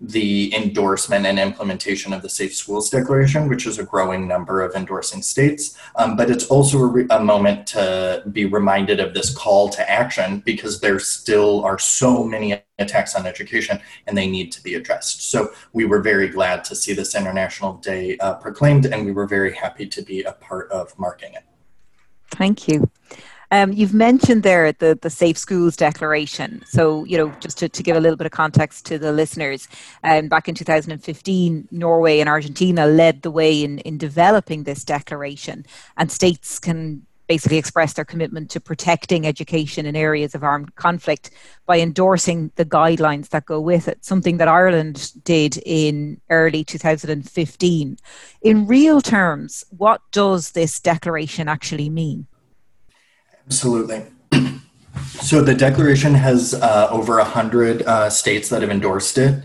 the 0.00 0.54
endorsement 0.54 1.26
and 1.26 1.36
implementation 1.36 2.12
of 2.12 2.22
the 2.22 2.28
Safe 2.28 2.54
Schools 2.54 2.88
Declaration, 2.88 3.48
which 3.48 3.66
is 3.66 3.80
a 3.80 3.84
growing 3.84 4.28
number 4.28 4.62
of 4.62 4.72
endorsing 4.76 5.20
states. 5.20 5.76
Um, 5.96 6.14
but 6.16 6.30
it's 6.30 6.46
also 6.46 6.78
a, 6.78 6.86
re- 6.86 7.06
a, 7.10 7.18
moment 7.18 7.66
to 7.74 8.22
be 8.30 8.44
reminded 8.44 9.00
of 9.00 9.14
this 9.14 9.36
call 9.36 9.68
to 9.70 9.90
action 9.90 10.44
because 10.46 10.80
there 10.80 11.00
still 11.00 11.64
are 11.64 11.76
so 11.76 12.22
many 12.22 12.62
attacks 12.78 13.16
on 13.16 13.26
education 13.26 13.80
and 14.06 14.16
they 14.16 14.28
need 14.30 14.52
to 14.52 14.62
be 14.62 14.76
addressed. 14.76 15.28
So 15.28 15.50
we 15.72 15.86
were 15.86 16.02
very 16.02 16.28
glad 16.28 16.62
to 16.66 16.76
see 16.76 16.92
this 16.92 17.16
International 17.16 17.72
Day 17.78 18.16
uh, 18.18 18.34
proclaimed 18.34 18.86
and 18.86 19.04
we 19.04 19.10
were 19.10 19.26
very 19.26 19.52
happy 19.56 19.86
to 19.88 20.02
be 20.02 20.22
a 20.22 20.34
part 20.34 20.70
of 20.70 20.96
marking 20.96 21.34
it. 21.34 21.42
Thank 22.30 22.68
you. 22.68 22.88
Um, 23.52 23.70
you've 23.70 23.92
mentioned 23.92 24.44
there 24.44 24.72
the, 24.72 24.98
the 25.02 25.10
Safe 25.10 25.36
Schools 25.36 25.76
Declaration. 25.76 26.64
So, 26.66 27.04
you 27.04 27.18
know, 27.18 27.28
just 27.38 27.58
to, 27.58 27.68
to 27.68 27.82
give 27.82 27.96
a 27.98 28.00
little 28.00 28.16
bit 28.16 28.24
of 28.24 28.32
context 28.32 28.86
to 28.86 28.98
the 28.98 29.12
listeners, 29.12 29.68
um, 30.02 30.28
back 30.28 30.48
in 30.48 30.54
2015, 30.54 31.68
Norway 31.70 32.20
and 32.20 32.30
Argentina 32.30 32.86
led 32.86 33.20
the 33.20 33.30
way 33.30 33.62
in, 33.62 33.78
in 33.80 33.98
developing 33.98 34.62
this 34.64 34.84
declaration, 34.84 35.66
and 35.98 36.10
states 36.10 36.58
can 36.58 37.04
basically 37.26 37.58
express 37.58 37.92
their 37.92 38.06
commitment 38.06 38.50
to 38.50 38.58
protecting 38.58 39.26
education 39.26 39.84
in 39.84 39.96
areas 39.96 40.34
of 40.34 40.42
armed 40.42 40.74
conflict 40.76 41.30
by 41.66 41.78
endorsing 41.78 42.50
the 42.56 42.64
guidelines 42.64 43.28
that 43.28 43.44
go 43.44 43.60
with 43.60 43.86
it, 43.86 44.02
something 44.02 44.38
that 44.38 44.48
Ireland 44.48 45.12
did 45.24 45.58
in 45.66 46.18
early 46.30 46.64
2015. 46.64 47.98
In 48.40 48.66
real 48.66 49.02
terms, 49.02 49.62
what 49.76 50.00
does 50.10 50.52
this 50.52 50.80
declaration 50.80 51.48
actually 51.48 51.90
mean? 51.90 52.26
Absolutely. 53.46 54.04
So 55.22 55.40
the 55.40 55.54
declaration 55.54 56.14
has 56.14 56.52
uh, 56.54 56.88
over 56.90 57.16
100 57.18 57.82
uh, 57.82 58.10
states 58.10 58.48
that 58.48 58.60
have 58.60 58.70
endorsed 58.70 59.18
it, 59.18 59.44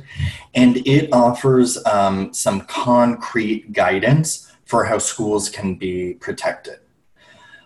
and 0.56 0.78
it 0.88 1.10
offers 1.14 1.84
um, 1.86 2.34
some 2.34 2.62
concrete 2.62 3.72
guidance 3.74 4.52
for 4.66 4.86
how 4.86 4.98
schools 4.98 5.50
can 5.50 5.76
be 5.76 6.16
protected. 6.16 6.80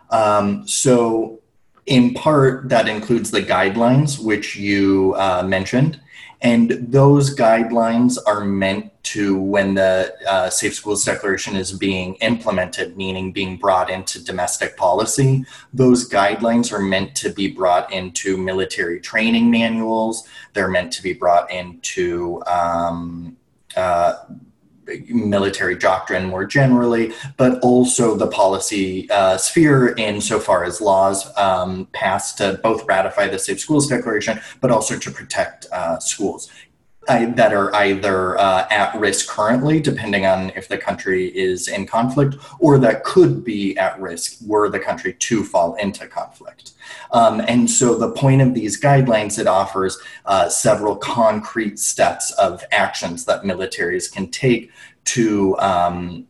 Um, 0.09 0.67
so, 0.67 1.39
in 1.85 2.13
part, 2.13 2.69
that 2.69 2.87
includes 2.87 3.31
the 3.31 3.41
guidelines, 3.41 4.23
which 4.23 4.55
you 4.55 5.15
uh, 5.17 5.43
mentioned, 5.43 5.99
and 6.41 6.71
those 6.91 7.35
guidelines 7.35 8.17
are 8.25 8.43
meant 8.43 8.91
to, 9.03 9.37
when 9.37 9.75
the 9.75 10.15
uh, 10.27 10.49
Safe 10.49 10.73
Schools 10.73 11.03
Declaration 11.03 11.55
is 11.55 11.71
being 11.71 12.15
implemented, 12.15 12.97
meaning 12.97 13.31
being 13.31 13.57
brought 13.57 13.89
into 13.91 14.23
domestic 14.23 14.75
policy, 14.75 15.45
those 15.73 16.09
guidelines 16.09 16.71
are 16.71 16.81
meant 16.81 17.15
to 17.15 17.29
be 17.29 17.51
brought 17.51 17.91
into 17.93 18.37
military 18.37 18.99
training 18.99 19.51
manuals. 19.51 20.27
They're 20.53 20.67
meant 20.67 20.91
to 20.93 21.03
be 21.03 21.13
brought 21.13 21.51
into 21.51 22.41
um, 22.47 23.37
uh, 23.75 24.15
military 25.09 25.75
doctrine 25.75 26.25
more 26.25 26.45
generally, 26.45 27.13
but 27.37 27.59
also 27.61 28.15
the 28.15 28.27
policy 28.27 29.09
uh, 29.09 29.37
sphere 29.37 29.93
insofar 29.97 30.63
as 30.63 30.81
laws 30.81 31.35
um, 31.37 31.87
passed 31.93 32.37
to 32.37 32.59
both 32.63 32.85
ratify 32.87 33.27
the 33.27 33.39
Safe 33.39 33.59
Schools 33.59 33.87
Declaration, 33.87 34.39
but 34.59 34.71
also 34.71 34.97
to 34.97 35.11
protect 35.11 35.67
uh, 35.71 35.99
schools. 35.99 36.49
That 37.07 37.51
are 37.53 37.73
either 37.75 38.37
uh, 38.37 38.67
at 38.69 38.93
risk 38.95 39.27
currently, 39.27 39.79
depending 39.79 40.25
on 40.25 40.51
if 40.55 40.67
the 40.67 40.77
country 40.77 41.27
is 41.27 41.67
in 41.67 41.87
conflict, 41.87 42.35
or 42.59 42.77
that 42.77 43.03
could 43.03 43.43
be 43.43 43.77
at 43.77 43.99
risk 43.99 44.37
were 44.45 44.69
the 44.69 44.79
country 44.79 45.13
to 45.13 45.43
fall 45.43 45.75
into 45.75 46.07
conflict. 46.07 46.73
Um, 47.11 47.41
and 47.47 47.69
so 47.69 47.97
the 47.97 48.11
point 48.11 48.41
of 48.41 48.53
these 48.53 48.79
guidelines, 48.79 49.39
it 49.39 49.47
offers 49.47 49.97
uh, 50.25 50.47
several 50.49 50.95
concrete 50.95 51.79
steps 51.79 52.31
of 52.33 52.63
actions 52.71 53.25
that 53.25 53.43
militaries 53.43 54.11
can 54.11 54.29
take 54.29 54.71
to 55.05 55.57
um, 55.59 56.27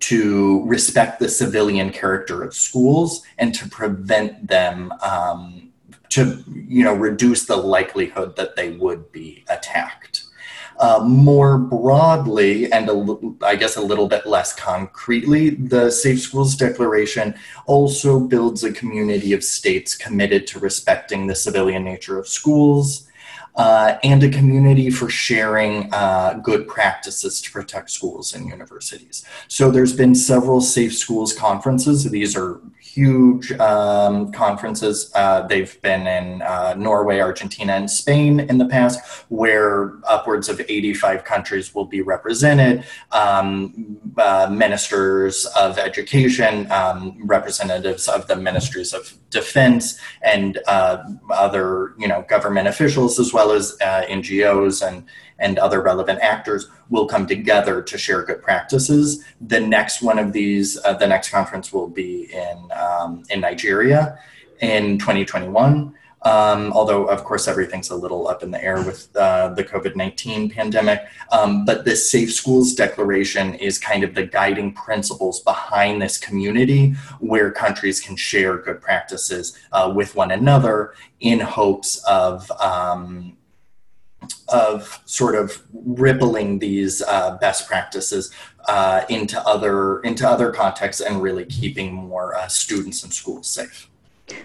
to 0.00 0.64
respect 0.64 1.18
the 1.18 1.28
civilian 1.28 1.90
character 1.90 2.44
of 2.44 2.54
schools 2.54 3.22
and 3.36 3.52
to 3.52 3.68
prevent 3.68 4.46
them 4.46 4.92
um, 5.02 5.67
to 6.10 6.44
you 6.46 6.84
know 6.84 6.94
reduce 6.94 7.46
the 7.46 7.56
likelihood 7.56 8.36
that 8.36 8.56
they 8.56 8.70
would 8.70 9.12
be 9.12 9.44
attacked. 9.48 10.24
Uh, 10.80 11.02
more 11.04 11.58
broadly, 11.58 12.70
and 12.72 12.88
a, 12.88 13.44
I 13.44 13.56
guess 13.56 13.74
a 13.74 13.80
little 13.80 14.06
bit 14.06 14.26
less 14.26 14.54
concretely, 14.54 15.50
the 15.50 15.90
Safe 15.90 16.20
Schools 16.20 16.54
Declaration 16.54 17.34
also 17.66 18.20
builds 18.20 18.62
a 18.62 18.72
community 18.72 19.32
of 19.32 19.42
states 19.42 19.96
committed 19.96 20.46
to 20.46 20.60
respecting 20.60 21.26
the 21.26 21.34
civilian 21.34 21.82
nature 21.82 22.16
of 22.16 22.28
schools, 22.28 23.07
uh, 23.58 23.98
and 24.04 24.22
a 24.22 24.30
community 24.30 24.88
for 24.88 25.10
sharing 25.10 25.92
uh, 25.92 26.40
good 26.42 26.66
practices 26.68 27.42
to 27.42 27.50
protect 27.50 27.90
schools 27.90 28.32
and 28.32 28.48
universities. 28.48 29.24
So 29.48 29.70
there's 29.70 29.94
been 29.94 30.14
several 30.14 30.60
safe 30.60 30.96
schools 30.96 31.32
conferences. 31.32 32.04
These 32.04 32.36
are 32.36 32.60
huge 32.98 33.52
um, 33.52 34.32
conferences. 34.32 35.10
Uh, 35.14 35.46
they've 35.46 35.80
been 35.82 36.06
in 36.06 36.42
uh, 36.42 36.74
Norway, 36.74 37.20
Argentina, 37.20 37.74
and 37.74 37.90
Spain 37.90 38.40
in 38.40 38.58
the 38.58 38.66
past, 38.66 39.24
where 39.28 39.98
upwards 40.08 40.48
of 40.48 40.60
85 40.60 41.24
countries 41.24 41.74
will 41.74 41.84
be 41.84 42.00
represented. 42.00 42.84
Um, 43.12 43.98
uh, 44.16 44.48
ministers 44.50 45.46
of 45.56 45.78
education, 45.78 46.70
um, 46.70 47.20
representatives 47.24 48.08
of 48.08 48.26
the 48.26 48.36
ministries 48.36 48.92
of 48.92 49.14
defense, 49.30 50.00
and 50.22 50.58
uh, 50.66 51.04
other, 51.30 51.94
you 51.98 52.08
know, 52.08 52.22
government 52.28 52.66
officials, 52.66 53.20
as 53.20 53.32
well 53.32 53.47
well 53.48 53.56
as 53.56 53.76
uh, 53.80 54.02
NGOs 54.08 54.86
and 54.86 55.04
and 55.40 55.58
other 55.58 55.80
relevant 55.80 56.18
actors 56.20 56.68
will 56.90 57.06
come 57.06 57.24
together 57.24 57.80
to 57.80 57.96
share 57.96 58.24
good 58.24 58.42
practices. 58.42 59.24
The 59.40 59.60
next 59.60 60.02
one 60.02 60.18
of 60.18 60.32
these, 60.32 60.76
uh, 60.84 60.94
the 60.94 61.06
next 61.06 61.30
conference 61.30 61.72
will 61.72 61.88
be 61.88 62.28
in 62.32 62.68
um, 62.72 63.22
in 63.30 63.40
Nigeria 63.40 64.18
in 64.60 64.98
2021. 64.98 65.94
Um, 66.22 66.72
although, 66.72 67.04
of 67.04 67.22
course, 67.22 67.46
everything's 67.46 67.90
a 67.90 67.94
little 67.94 68.26
up 68.26 68.42
in 68.42 68.50
the 68.50 68.62
air 68.62 68.82
with 68.82 69.14
uh, 69.16 69.50
the 69.50 69.62
COVID 69.62 69.94
19 69.94 70.50
pandemic. 70.50 71.06
Um, 71.30 71.64
but 71.64 71.84
the 71.84 71.94
Safe 71.94 72.34
Schools 72.34 72.74
Declaration 72.74 73.54
is 73.54 73.78
kind 73.78 74.02
of 74.02 74.14
the 74.14 74.26
guiding 74.26 74.72
principles 74.72 75.40
behind 75.40 76.02
this 76.02 76.18
community 76.18 76.90
where 77.20 77.52
countries 77.52 78.00
can 78.00 78.16
share 78.16 78.58
good 78.58 78.80
practices 78.80 79.56
uh, 79.70 79.92
with 79.94 80.16
one 80.16 80.32
another 80.32 80.94
in 81.20 81.38
hopes 81.40 82.02
of. 82.04 82.50
Um, 82.60 83.37
of 84.48 85.00
sort 85.04 85.34
of 85.34 85.62
rippling 85.72 86.58
these 86.58 87.02
uh, 87.02 87.36
best 87.38 87.66
practices 87.66 88.32
uh, 88.66 89.04
into 89.08 89.40
other 89.46 90.00
into 90.00 90.28
other 90.28 90.52
contexts 90.52 91.00
and 91.00 91.22
really 91.22 91.44
keeping 91.46 91.92
more 91.92 92.34
uh, 92.34 92.48
students 92.48 93.02
and 93.02 93.12
schools 93.12 93.48
safe. 93.48 93.88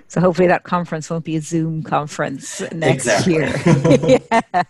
So 0.07 0.21
hopefully 0.21 0.47
that 0.47 0.63
conference 0.63 1.09
won't 1.09 1.25
be 1.25 1.35
a 1.35 1.41
Zoom 1.41 1.83
conference 1.83 2.61
next 2.71 3.05
exactly. 3.05 3.33
year. 3.33 4.21
yeah. 4.31 4.63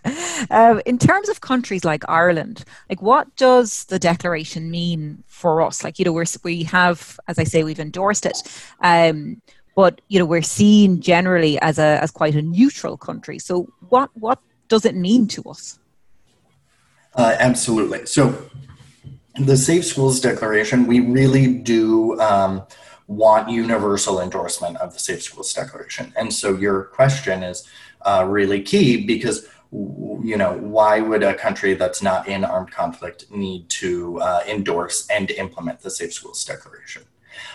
um, 0.50 0.82
in 0.88 0.98
terms 0.98 1.30
of 1.30 1.42
countries 1.42 1.86
like 1.86 2.04
Ireland, 2.10 2.66
like 2.90 3.02
what 3.02 3.36
does 3.36 3.86
the 3.86 4.00
declaration 4.00 4.72
mean 4.72 5.24
for 5.28 5.62
us? 5.62 5.84
Like 5.84 6.00
you 6.00 6.06
know, 6.06 6.14
we're, 6.14 6.26
we 6.44 6.64
have, 6.64 7.20
as 7.28 7.38
I 7.38 7.44
say, 7.44 7.64
we've 7.64 7.80
endorsed 7.80 8.26
it. 8.26 8.38
Um, 8.82 9.42
but 9.76 10.02
you 10.08 10.20
know 10.20 10.26
we're 10.26 10.42
seen 10.42 11.02
generally 11.02 11.60
as 11.60 11.80
a 11.80 12.00
as 12.02 12.12
quite 12.12 12.36
a 12.36 12.42
neutral 12.42 12.98
country. 12.98 13.40
So 13.40 13.68
what 13.90 14.10
what 14.14 14.40
does 14.74 14.86
it 14.86 14.96
mean 14.96 15.28
to 15.28 15.44
us? 15.44 15.78
Uh, 17.14 17.36
absolutely. 17.38 18.08
So, 18.08 18.50
the 19.36 19.56
Safe 19.56 19.86
Schools 19.86 20.20
Declaration, 20.20 20.88
we 20.88 21.00
really 21.00 21.48
do 21.60 22.20
um, 22.20 22.64
want 23.06 23.50
universal 23.50 24.20
endorsement 24.20 24.78
of 24.78 24.94
the 24.94 25.00
Safe 25.00 25.22
Schools 25.22 25.54
Declaration. 25.54 26.12
And 26.16 26.34
so, 26.34 26.56
your 26.56 26.86
question 26.86 27.44
is 27.44 27.70
uh, 28.02 28.26
really 28.28 28.64
key 28.64 29.06
because 29.06 29.48
you 29.72 30.38
know 30.38 30.54
why 30.58 31.02
would 31.02 31.24
a 31.24 31.34
country 31.34 31.74
that's 31.76 32.02
not 32.02 32.28
in 32.28 32.44
armed 32.44 32.72
conflict 32.72 33.30
need 33.32 33.68
to 33.70 34.20
uh, 34.22 34.42
endorse 34.48 35.08
and 35.10 35.32
implement 35.32 35.80
the 35.80 35.90
safe 35.90 36.14
schools 36.14 36.46
declaration 36.46 37.02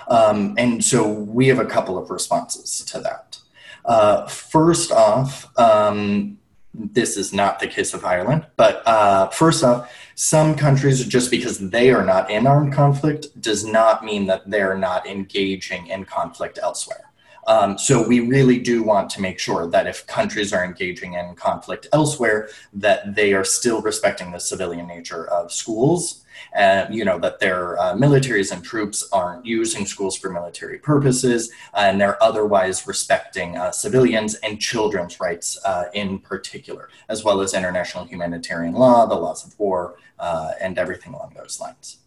um, 0.09 0.53
and 0.59 0.85
so 0.85 1.09
we 1.09 1.47
have 1.47 1.61
a 1.61 1.65
couple 1.65 1.97
of 1.97 2.11
responses 2.11 2.85
to 2.85 2.99
that 2.99 3.39
uh, 3.85 4.27
first 4.27 4.91
off 4.91 5.57
um, 5.61 6.37
this 6.79 7.17
is 7.17 7.33
not 7.33 7.59
the 7.59 7.67
case 7.67 7.93
of 7.93 8.05
Ireland. 8.05 8.47
But 8.57 8.87
uh, 8.87 9.29
first 9.29 9.65
off, 9.65 9.93
some 10.15 10.55
countries, 10.55 11.05
just 11.05 11.31
because 11.31 11.59
they 11.59 11.91
are 11.91 12.05
not 12.05 12.31
in 12.31 12.47
armed 12.47 12.73
conflict, 12.73 13.41
does 13.41 13.65
not 13.65 14.05
mean 14.05 14.27
that 14.27 14.49
they're 14.49 14.79
not 14.79 15.07
engaging 15.07 15.89
in 15.89 16.05
conflict 16.05 16.59
elsewhere. 16.63 17.11
Um, 17.47 17.79
so 17.79 18.07
we 18.07 18.21
really 18.21 18.59
do 18.59 18.83
want 18.83 19.09
to 19.11 19.23
make 19.23 19.39
sure 19.39 19.67
that 19.69 19.87
if 19.87 20.07
countries 20.07 20.53
are 20.53 20.65
engaging 20.65 21.15
in 21.15 21.35
conflict 21.35 21.87
elsewhere, 21.93 22.51
that 22.75 23.15
they 23.15 23.33
are 23.33 23.45
still 23.45 23.81
respecting 23.81 24.33
the 24.33 24.39
civilian 24.39 24.87
nature 24.87 25.27
of 25.29 25.51
schools 25.51 26.25
and 26.55 26.95
you 26.95 27.05
know 27.05 27.19
that 27.19 27.41
their 27.41 27.79
uh, 27.79 27.95
militaries 27.95 28.53
and 28.53 28.65
troops 28.65 29.09
aren't 29.13 29.45
using 29.45 29.87
schools 29.87 30.17
for 30.17 30.31
military 30.31 30.79
purposes, 30.79 31.51
and 31.75 32.01
they're 32.01 32.23
otherwise 32.23 32.87
respecting 32.87 33.57
uh, 33.57 33.71
civilians 33.71 34.35
and 34.37 34.61
children's 34.61 35.21
rights 35.21 35.59
uh, 35.65 35.85
in 35.95 36.19
particular, 36.19 36.89
as 37.09 37.25
well 37.25 37.41
as 37.41 37.55
international 37.55 38.05
humanitarian 38.05 38.75
law, 38.75 39.07
the 39.07 39.15
laws 39.15 39.47
of 39.47 39.59
war, 39.59 39.97
uh, 40.19 40.53
and 40.61 40.79
everything 40.79 41.15
along 41.15 41.33
those 41.37 41.61
lines. 41.61 41.99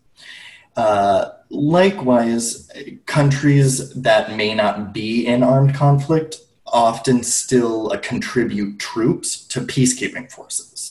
Uh, 0.76 1.32
likewise, 1.50 2.72
countries 3.06 3.94
that 3.94 4.36
may 4.36 4.56
not 4.56 4.94
be 4.94 5.28
in 5.28 5.44
armed 5.44 5.76
conflict 5.76 6.38
often 6.66 7.22
still 7.24 7.92
uh, 7.92 7.98
contribute 7.98 8.80
troops 8.80 9.46
to 9.48 9.60
peacekeeping 9.62 10.32
forces. 10.32 10.91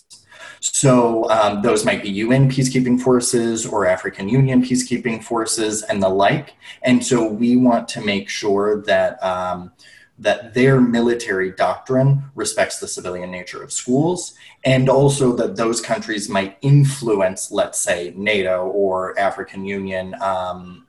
So 0.60 1.28
um, 1.30 1.62
those 1.62 1.84
might 1.86 2.02
be 2.02 2.10
UN 2.10 2.50
peacekeeping 2.50 3.00
forces 3.00 3.66
or 3.66 3.86
African 3.86 4.28
Union 4.28 4.62
peacekeeping 4.62 5.24
forces 5.24 5.82
and 5.82 6.02
the 6.02 6.08
like. 6.08 6.54
And 6.82 7.04
so 7.04 7.26
we 7.26 7.56
want 7.56 7.88
to 7.88 8.00
make 8.02 8.28
sure 8.28 8.82
that 8.82 9.22
um, 9.22 9.72
that 10.18 10.52
their 10.52 10.82
military 10.82 11.50
doctrine 11.50 12.22
respects 12.34 12.78
the 12.78 12.86
civilian 12.86 13.30
nature 13.30 13.62
of 13.62 13.72
schools, 13.72 14.34
and 14.64 14.90
also 14.90 15.34
that 15.34 15.56
those 15.56 15.80
countries 15.80 16.28
might 16.28 16.58
influence, 16.60 17.50
let's 17.50 17.80
say, 17.80 18.12
NATO 18.14 18.66
or 18.66 19.18
African 19.18 19.64
Union 19.64 20.14
um, 20.20 20.86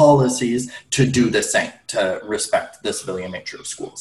policies 0.00 0.62
to 0.96 1.02
do 1.18 1.24
the 1.36 1.42
same, 1.54 1.72
to 1.94 2.00
respect 2.34 2.82
the 2.82 2.92
civilian 2.92 3.30
nature 3.38 3.58
of 3.62 3.66
schools. 3.66 4.00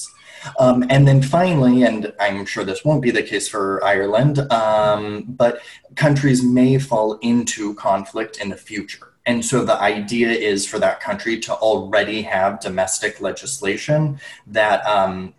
Um, 0.63 0.77
and 0.89 1.07
then 1.07 1.21
finally, 1.21 1.83
and 1.83 2.13
I'm 2.19 2.45
sure 2.45 2.63
this 2.63 2.83
won't 2.85 3.03
be 3.07 3.11
the 3.11 3.25
case 3.31 3.47
for 3.53 3.83
Ireland, 3.83 4.35
um, 4.51 5.23
but 5.41 5.53
countries 5.95 6.41
may 6.59 6.79
fall 6.79 7.09
into 7.31 7.75
conflict 7.75 8.33
in 8.41 8.49
the 8.49 8.61
future. 8.69 9.07
And 9.25 9.45
so 9.45 9.57
the 9.63 9.79
idea 9.95 10.29
is 10.51 10.59
for 10.71 10.79
that 10.79 10.99
country 10.99 11.35
to 11.41 11.53
already 11.53 12.19
have 12.23 12.59
domestic 12.59 13.21
legislation 13.21 14.19
that, 14.47 14.79
um, 14.97 15.33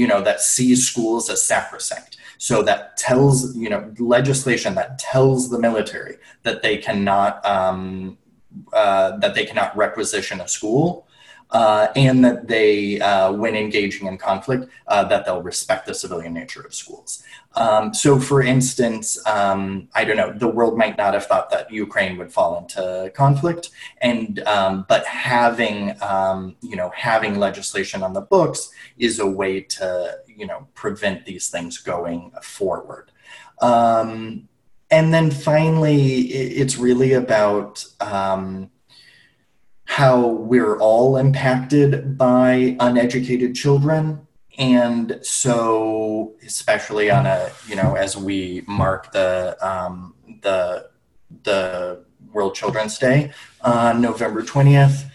you 0.00 0.06
know, 0.10 0.20
that 0.28 0.40
sees 0.40 0.78
schools 0.90 1.30
as 1.30 1.40
sacrosanct. 1.52 2.16
So 2.38 2.62
that 2.68 2.80
tells, 2.96 3.56
you 3.56 3.70
know, 3.72 3.82
legislation 3.98 4.74
that 4.74 4.98
tells 4.98 5.50
the 5.50 5.60
military 5.68 6.16
that 6.42 6.62
they 6.64 6.76
cannot, 6.78 7.44
um, 7.46 8.18
uh, 8.72 9.16
that 9.18 9.34
they 9.34 9.44
cannot 9.44 9.76
requisition 9.76 10.40
a 10.40 10.48
school 10.48 11.08
uh, 11.50 11.88
and 11.96 12.24
that 12.24 12.46
they, 12.46 13.00
uh, 13.00 13.32
when 13.32 13.54
engaging 13.54 14.06
in 14.06 14.18
conflict, 14.18 14.70
uh, 14.86 15.04
that 15.04 15.24
they'll 15.24 15.42
respect 15.42 15.86
the 15.86 15.94
civilian 15.94 16.34
nature 16.34 16.60
of 16.60 16.74
schools. 16.74 17.22
Um, 17.54 17.94
so, 17.94 18.20
for 18.20 18.42
instance, 18.42 19.18
um, 19.26 19.88
I 19.94 20.04
don't 20.04 20.16
know, 20.16 20.32
the 20.32 20.48
world 20.48 20.76
might 20.76 20.98
not 20.98 21.14
have 21.14 21.26
thought 21.26 21.50
that 21.50 21.70
Ukraine 21.72 22.18
would 22.18 22.32
fall 22.32 22.58
into 22.58 23.10
conflict, 23.14 23.70
and 24.02 24.40
um, 24.40 24.84
but 24.88 25.06
having 25.06 26.00
um, 26.02 26.56
you 26.60 26.76
know 26.76 26.92
having 26.94 27.38
legislation 27.38 28.02
on 28.02 28.12
the 28.12 28.20
books 28.20 28.70
is 28.98 29.18
a 29.18 29.26
way 29.26 29.62
to 29.62 30.18
you 30.26 30.46
know 30.46 30.68
prevent 30.74 31.24
these 31.24 31.48
things 31.48 31.78
going 31.78 32.30
forward. 32.42 33.10
Um, 33.60 34.47
and 34.90 35.12
then 35.12 35.30
finally, 35.30 36.22
it's 36.22 36.78
really 36.78 37.12
about 37.12 37.84
um, 38.00 38.70
how 39.84 40.28
we're 40.28 40.78
all 40.78 41.16
impacted 41.16 42.16
by 42.16 42.76
uneducated 42.80 43.54
children 43.54 44.26
and 44.58 45.18
so 45.22 46.34
especially 46.44 47.10
on 47.10 47.26
a 47.26 47.50
you 47.68 47.76
know 47.76 47.94
as 47.94 48.16
we 48.16 48.62
mark 48.66 49.10
the 49.12 49.56
um, 49.66 50.14
the 50.42 50.90
the 51.44 52.04
world 52.32 52.54
children's 52.54 52.98
day 52.98 53.32
on 53.62 54.02
november 54.02 54.42
20th 54.42 55.08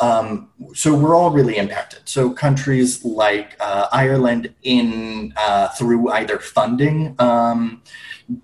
um, 0.00 0.50
so 0.74 0.94
we're 0.94 1.16
all 1.16 1.30
really 1.30 1.56
impacted. 1.56 2.00
So 2.04 2.30
countries 2.30 3.04
like 3.04 3.56
uh, 3.58 3.88
Ireland, 3.92 4.54
in 4.62 5.34
uh, 5.36 5.68
through 5.68 6.10
either 6.10 6.38
funding 6.38 7.16
um, 7.18 7.82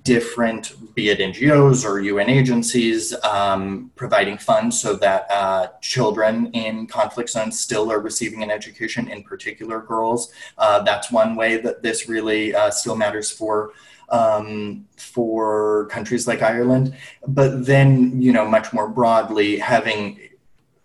different, 0.03 0.95
be 0.95 1.11
it 1.11 1.19
NGOs 1.19 1.85
or 1.85 2.01
UN 2.01 2.31
agencies, 2.31 3.15
um, 3.23 3.91
providing 3.97 4.39
funds 4.39 4.81
so 4.81 4.95
that 4.97 5.31
uh, 5.31 5.69
children 5.83 6.47
in 6.53 6.87
conflict 6.87 7.31
zones 7.31 7.61
still 7.61 7.93
are 7.93 8.01
receiving 8.01 8.43
an 8.43 8.51
education, 8.51 9.09
in 9.09 9.23
particular 9.23 9.81
girls. 9.81 10.33
Uh, 10.57 10.83
that's 10.83 11.11
one 11.11 11.37
way 11.37 11.59
that 11.59 11.83
this 11.83 12.09
really 12.09 12.55
uh, 12.55 12.71
still 12.71 12.97
matters 12.97 13.31
for 13.31 13.73
um, 14.11 14.87
for 14.97 15.87
countries 15.87 16.27
like 16.27 16.43
Ireland. 16.43 16.95
But 17.27 17.67
then, 17.67 18.21
you 18.21 18.33
know, 18.33 18.47
much 18.47 18.73
more 18.73 18.89
broadly, 18.89 19.59
having 19.59 20.19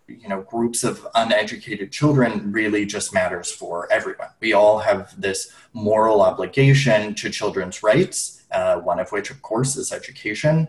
you 0.08 0.28
know 0.28 0.42
groups 0.42 0.84
of 0.84 1.06
uneducated 1.14 1.92
children 1.92 2.50
really 2.50 2.84
just 2.84 3.14
matters 3.14 3.52
for 3.52 3.90
everyone 3.92 4.26
we 4.40 4.52
all 4.52 4.80
have 4.80 5.14
this 5.20 5.54
moral 5.72 6.20
obligation 6.20 7.14
to 7.14 7.30
children's 7.30 7.80
rights 7.84 8.39
uh, 8.52 8.76
one 8.76 8.98
of 8.98 9.10
which 9.12 9.30
of 9.30 9.42
course 9.42 9.76
is 9.76 9.92
education. 9.92 10.68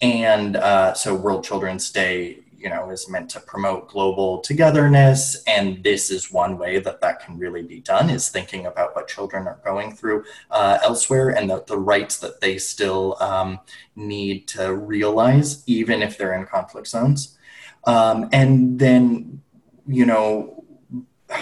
And 0.00 0.56
uh, 0.56 0.94
so 0.94 1.14
world 1.14 1.44
children's 1.44 1.90
day 1.90 2.38
you 2.58 2.68
know 2.68 2.90
is 2.90 3.08
meant 3.08 3.30
to 3.30 3.40
promote 3.40 3.88
global 3.88 4.38
togetherness. 4.40 5.42
And 5.46 5.82
this 5.82 6.10
is 6.10 6.32
one 6.32 6.58
way 6.58 6.80
that 6.80 7.00
that 7.00 7.20
can 7.24 7.38
really 7.38 7.62
be 7.62 7.80
done 7.80 8.10
is 8.10 8.28
thinking 8.28 8.66
about 8.66 8.94
what 8.94 9.08
children 9.08 9.46
are 9.46 9.60
going 9.64 9.94
through 9.94 10.24
uh, 10.50 10.78
elsewhere 10.82 11.30
and 11.30 11.48
the, 11.48 11.62
the 11.66 11.78
rights 11.78 12.18
that 12.18 12.40
they 12.40 12.58
still 12.58 13.16
um, 13.20 13.60
need 13.94 14.48
to 14.48 14.74
realize 14.74 15.62
even 15.66 16.02
if 16.02 16.18
they're 16.18 16.34
in 16.34 16.46
conflict 16.46 16.88
zones. 16.88 17.38
Um, 17.84 18.28
and 18.32 18.78
then, 18.78 19.40
you 19.86 20.04
know, 20.04 20.64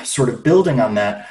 sort 0.04 0.28
of 0.28 0.42
building 0.42 0.80
on 0.80 0.94
that, 0.96 1.28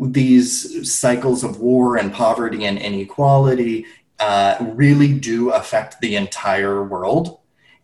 these 0.00 0.90
cycles 0.90 1.44
of 1.44 1.60
war 1.60 1.96
and 1.96 2.12
poverty 2.12 2.64
and 2.64 2.78
inequality 2.78 3.86
uh, 4.18 4.56
really 4.60 5.12
do 5.12 5.50
affect 5.50 6.00
the 6.00 6.16
entire 6.16 6.84
world. 6.84 7.38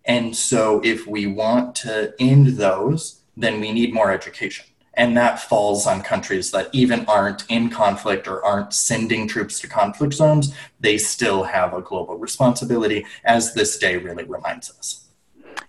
And 0.04 0.36
so, 0.36 0.80
if 0.84 1.06
we 1.06 1.26
want 1.26 1.74
to 1.76 2.14
end 2.20 2.58
those, 2.58 3.22
then 3.36 3.60
we 3.60 3.72
need 3.72 3.92
more 3.92 4.12
education. 4.12 4.66
And 4.94 5.16
that 5.16 5.40
falls 5.40 5.86
on 5.86 6.00
countries 6.00 6.50
that 6.52 6.68
even 6.72 7.04
aren't 7.06 7.44
in 7.50 7.68
conflict 7.68 8.26
or 8.26 8.42
aren't 8.42 8.72
sending 8.72 9.28
troops 9.28 9.60
to 9.60 9.68
conflict 9.68 10.14
zones. 10.14 10.54
They 10.80 10.96
still 10.96 11.42
have 11.42 11.74
a 11.74 11.82
global 11.82 12.16
responsibility, 12.16 13.04
as 13.24 13.52
this 13.52 13.78
day 13.78 13.98
really 13.98 14.24
reminds 14.24 14.70
us. 14.70 15.06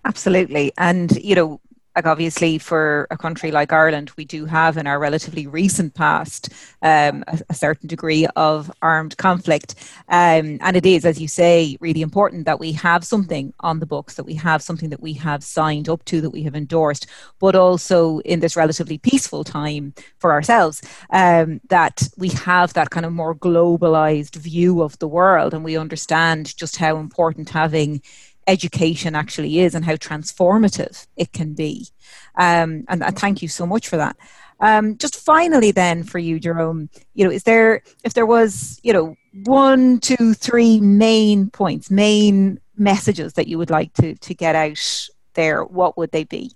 Absolutely. 0.06 0.72
And, 0.78 1.12
you 1.22 1.36
know, 1.36 1.60
like 1.98 2.06
obviously 2.06 2.60
for 2.60 3.08
a 3.10 3.18
country 3.18 3.50
like 3.50 3.74
Ireland, 3.74 4.12
we 4.18 4.24
do 4.24 4.46
have 4.46 4.78
in 4.78 4.86
our 4.86 5.00
relatively 5.00 5.48
recent 5.48 5.96
past 5.96 6.50
um, 6.84 7.24
a, 7.28 7.40
a, 7.50 7.56
certain 7.56 7.88
degree 7.88 8.28
of 8.36 8.72
armed 8.84 9.18
conflict. 9.18 9.74
Um, 10.08 10.60
and 10.62 10.78
it 10.78 10.86
is, 10.86 11.06
as 11.06 11.20
you 11.20 11.28
say, 11.28 11.76
really 11.82 12.04
important 12.04 12.46
that 12.46 12.60
we 12.60 12.72
have 12.74 13.04
something 13.04 13.52
on 13.62 13.80
the 13.80 13.88
books, 13.88 14.14
that 14.14 14.26
we 14.26 14.36
have 14.36 14.62
something 14.62 14.92
that 14.92 15.02
we 15.02 15.14
have 15.14 15.44
signed 15.44 15.90
up 15.90 16.06
to, 16.06 16.22
that 16.22 16.30
we 16.30 16.44
have 16.44 16.56
endorsed, 16.56 17.08
but 17.40 17.56
also 17.56 18.20
in 18.20 18.42
this 18.42 18.56
relatively 18.56 19.00
peaceful 19.00 19.44
time 19.44 19.96
for 20.20 20.32
ourselves, 20.32 20.84
um, 21.10 21.60
that 21.70 22.08
we 22.16 22.30
have 22.30 22.74
that 22.74 22.92
kind 22.92 23.08
of 23.08 23.12
more 23.12 23.34
globalized 23.34 24.36
view 24.36 24.84
of 24.84 25.00
the 25.00 25.08
world 25.08 25.52
and 25.52 25.64
we 25.64 25.76
understand 25.76 26.56
just 26.58 26.78
how 26.78 26.98
important 26.98 27.50
having 27.50 28.04
education 28.48 29.16
actually 29.16 29.60
is 29.60 29.76
and 29.76 29.86
how 29.86 29.96
transformative 29.96 31.06
it 31.16 31.34
can 31.34 31.54
be. 31.54 31.88
Um, 32.36 32.86
and, 32.88 33.04
thank 33.18 33.42
you 33.42 33.48
so 33.48 33.66
much 33.66 33.88
for 33.88 33.98
that. 33.98 34.16
Um, 34.60 34.98
just 34.98 35.16
finally, 35.18 35.72
then, 35.72 36.04
for 36.04 36.18
you, 36.18 36.40
Jerome, 36.40 36.90
you 37.14 37.26
know, 37.26 37.32
is 37.32 37.44
there 37.44 37.84
if 38.04 38.14
there 38.14 38.26
was, 38.26 38.80
you 38.84 38.94
know, 38.94 39.16
one, 39.44 40.00
two, 40.00 40.34
three 40.34 40.80
main 40.80 41.50
points, 41.52 41.92
main 41.92 42.60
messages 42.76 43.34
that 43.34 43.48
you 43.48 43.58
would 43.58 43.70
like 43.70 43.94
to 43.94 44.16
to 44.16 44.34
get 44.34 44.56
out 44.56 45.08
there, 45.34 45.64
what 45.64 45.98
would 45.98 46.12
they 46.12 46.24
be? 46.24 46.52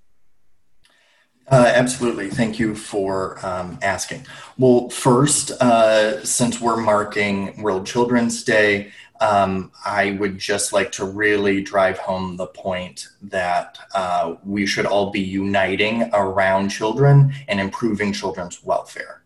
Uh, 1.48 1.70
absolutely. 1.76 2.30
Thank 2.30 2.60
you 2.60 2.76
for 2.76 3.46
um, 3.46 3.78
asking. 3.82 4.26
Well, 4.58 4.90
first, 4.90 5.52
uh, 5.52 6.24
since 6.24 6.62
we're 6.62 6.78
marking 6.78 7.62
World 7.62 7.86
Children's 7.86 8.44
Day, 8.44 8.92
um, 9.22 9.72
I 9.86 10.18
would 10.20 10.40
just 10.40 10.74
like 10.74 10.92
to 10.94 11.06
really 11.06 11.62
drive 11.62 12.00
home 12.00 12.38
the 12.38 12.48
point 12.48 13.08
that 13.22 13.78
uh, 13.94 14.36
we 14.44 14.66
should 14.66 14.88
all 14.88 15.12
be 15.12 15.22
uniting 15.22 16.10
around 16.12 16.70
children 16.70 17.32
and 17.48 17.60
improving 17.60 18.14
children's 18.14 18.64
welfare. 18.64 19.22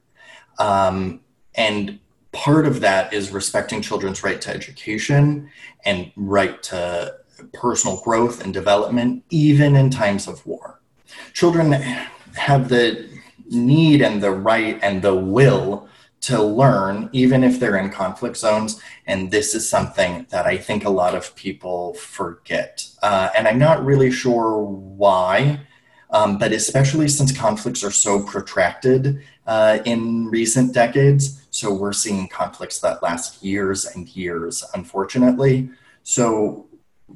Um, 0.59 1.21
and 1.55 1.99
part 2.33 2.67
of 2.67 2.81
that 2.81 3.13
is 3.13 3.31
respecting 3.31 3.81
children's 3.81 4.21
right 4.21 4.41
to 4.41 4.53
education 4.53 5.49
and 5.85 6.11
right 6.17 6.61
to 6.63 7.15
personal 7.53 8.01
growth 8.01 8.43
and 8.43 8.53
development, 8.53 9.23
even 9.29 9.77
in 9.77 9.89
times 9.89 10.27
of 10.27 10.45
war. 10.45 10.81
Children 11.31 11.71
have 12.35 12.67
the 12.67 13.07
need 13.49 14.01
and 14.01 14.21
the 14.21 14.31
right 14.31 14.77
and 14.81 15.01
the 15.01 15.15
will 15.15 15.87
to 16.25 16.41
learn, 16.41 17.07
even 17.11 17.43
if 17.43 17.59
they're 17.59 17.77
in 17.77 17.91
conflict 17.91 18.35
zones. 18.35 18.81
And 19.05 19.29
this 19.29 19.53
is 19.53 19.69
something 19.69 20.25
that 20.31 20.47
I 20.47 20.57
think 20.57 20.83
a 20.83 20.89
lot 20.89 21.13
of 21.13 21.35
people 21.35 21.93
forget. 21.93 22.87
Uh, 23.03 23.29
and 23.37 23.47
I'm 23.47 23.59
not 23.59 23.85
really 23.85 24.09
sure 24.09 24.59
why, 24.63 25.59
um, 26.09 26.39
but 26.39 26.51
especially 26.51 27.09
since 27.09 27.31
conflicts 27.31 27.83
are 27.83 27.91
so 27.91 28.23
protracted 28.23 29.21
uh, 29.45 29.77
in 29.85 30.27
recent 30.27 30.73
decades. 30.73 31.45
So 31.51 31.71
we're 31.71 31.93
seeing 31.93 32.27
conflicts 32.27 32.79
that 32.79 33.03
last 33.03 33.43
years 33.43 33.85
and 33.85 34.07
years, 34.15 34.63
unfortunately. 34.73 35.69
So, 36.01 36.65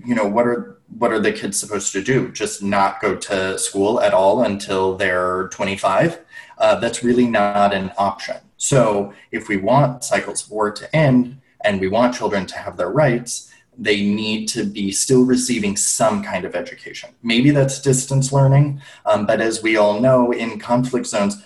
you 0.06 0.14
know, 0.14 0.28
what 0.28 0.46
are 0.46 0.78
what 1.00 1.12
are 1.12 1.20
the 1.20 1.32
kids 1.32 1.60
supposed 1.60 1.92
to 1.94 2.04
do? 2.04 2.32
Just 2.32 2.62
not 2.62 3.02
go 3.02 3.16
to 3.16 3.58
school 3.58 4.02
at 4.02 4.14
all 4.14 4.44
until 4.44 4.96
they're 4.96 5.48
25? 5.50 6.20
Uh, 6.58 6.76
that's 6.80 7.04
really 7.04 7.28
not 7.28 7.74
an 7.74 7.92
option. 7.98 8.38
So, 8.60 9.14
if 9.32 9.48
we 9.48 9.56
want 9.56 10.04
cycles 10.04 10.44
of 10.44 10.52
war 10.52 10.70
to 10.70 10.94
end 10.94 11.40
and 11.64 11.80
we 11.80 11.88
want 11.88 12.14
children 12.14 12.46
to 12.48 12.58
have 12.58 12.76
their 12.76 12.90
rights, 12.90 13.50
they 13.78 14.04
need 14.04 14.48
to 14.50 14.66
be 14.66 14.92
still 14.92 15.24
receiving 15.24 15.78
some 15.78 16.22
kind 16.22 16.44
of 16.44 16.56
education. 16.56 17.12
Maybe 17.24 17.52
that's 17.52 17.82
distance 17.82 18.34
learning, 18.34 18.82
um, 19.06 19.26
but 19.26 19.40
as 19.40 19.64
we 19.64 19.78
all 19.78 20.02
know, 20.02 20.34
in 20.34 20.60
conflict 20.60 21.08
zones, 21.08 21.42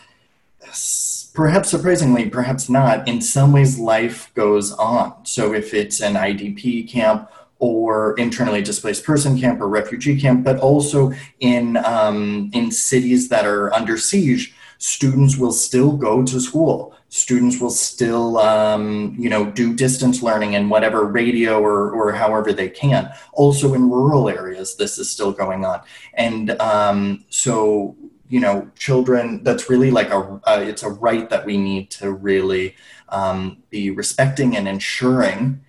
perhaps 1.36 1.70
surprisingly, 1.70 2.30
perhaps 2.30 2.68
not, 2.68 3.08
in 3.08 3.22
some 3.22 3.52
ways 3.54 3.78
life 3.78 4.34
goes 4.34 4.74
on. 4.74 5.14
So, 5.24 5.54
if 5.54 5.76
it's 5.76 6.02
an 6.02 6.16
IDP 6.16 6.90
camp 6.90 7.30
or 7.60 8.16
internally 8.18 8.64
displaced 8.64 9.06
person 9.06 9.40
camp 9.40 9.62
or 9.62 9.70
refugee 9.70 10.20
camp, 10.20 10.44
but 10.44 10.58
also 10.58 11.14
in 11.40 11.78
um, 11.78 12.50
in 12.54 12.72
cities 12.72 13.30
that 13.30 13.46
are 13.46 13.72
under 13.72 14.00
siege, 14.00 14.56
students 14.84 15.38
will 15.38 15.54
still 15.54 15.94
go 15.94 16.24
to 16.26 16.42
school. 16.42 16.94
Students 17.08 17.62
will 17.62 17.70
still 17.70 18.38
um, 18.38 19.16
you 19.18 19.30
know 19.30 19.50
do 19.50 19.74
distance 19.74 20.22
learning 20.22 20.54
in 20.54 20.68
whatever 20.68 21.06
radio 21.06 21.62
or, 21.62 21.92
or 21.92 22.12
however 22.12 22.52
they 22.52 22.68
can. 22.68 23.10
Also 23.32 23.74
in 23.74 23.90
rural 23.90 24.28
areas 24.28 24.76
this 24.76 24.98
is 24.98 25.10
still 25.10 25.32
going 25.32 25.64
on. 25.64 25.82
And 26.16 26.52
um, 26.60 27.24
so 27.30 27.96
you 28.28 28.42
know 28.42 28.70
children 28.78 29.42
that's 29.44 29.70
really 29.70 29.90
like 29.90 30.10
a 30.10 30.42
uh, 30.44 30.60
it's 30.68 30.84
a 30.84 30.90
right 30.90 31.30
that 31.30 31.46
we 31.46 31.58
need 31.58 31.90
to 31.92 32.12
really 32.12 32.76
um, 33.08 33.64
be 33.70 33.90
respecting 33.90 34.58
and 34.58 34.68
ensuring 34.68 35.63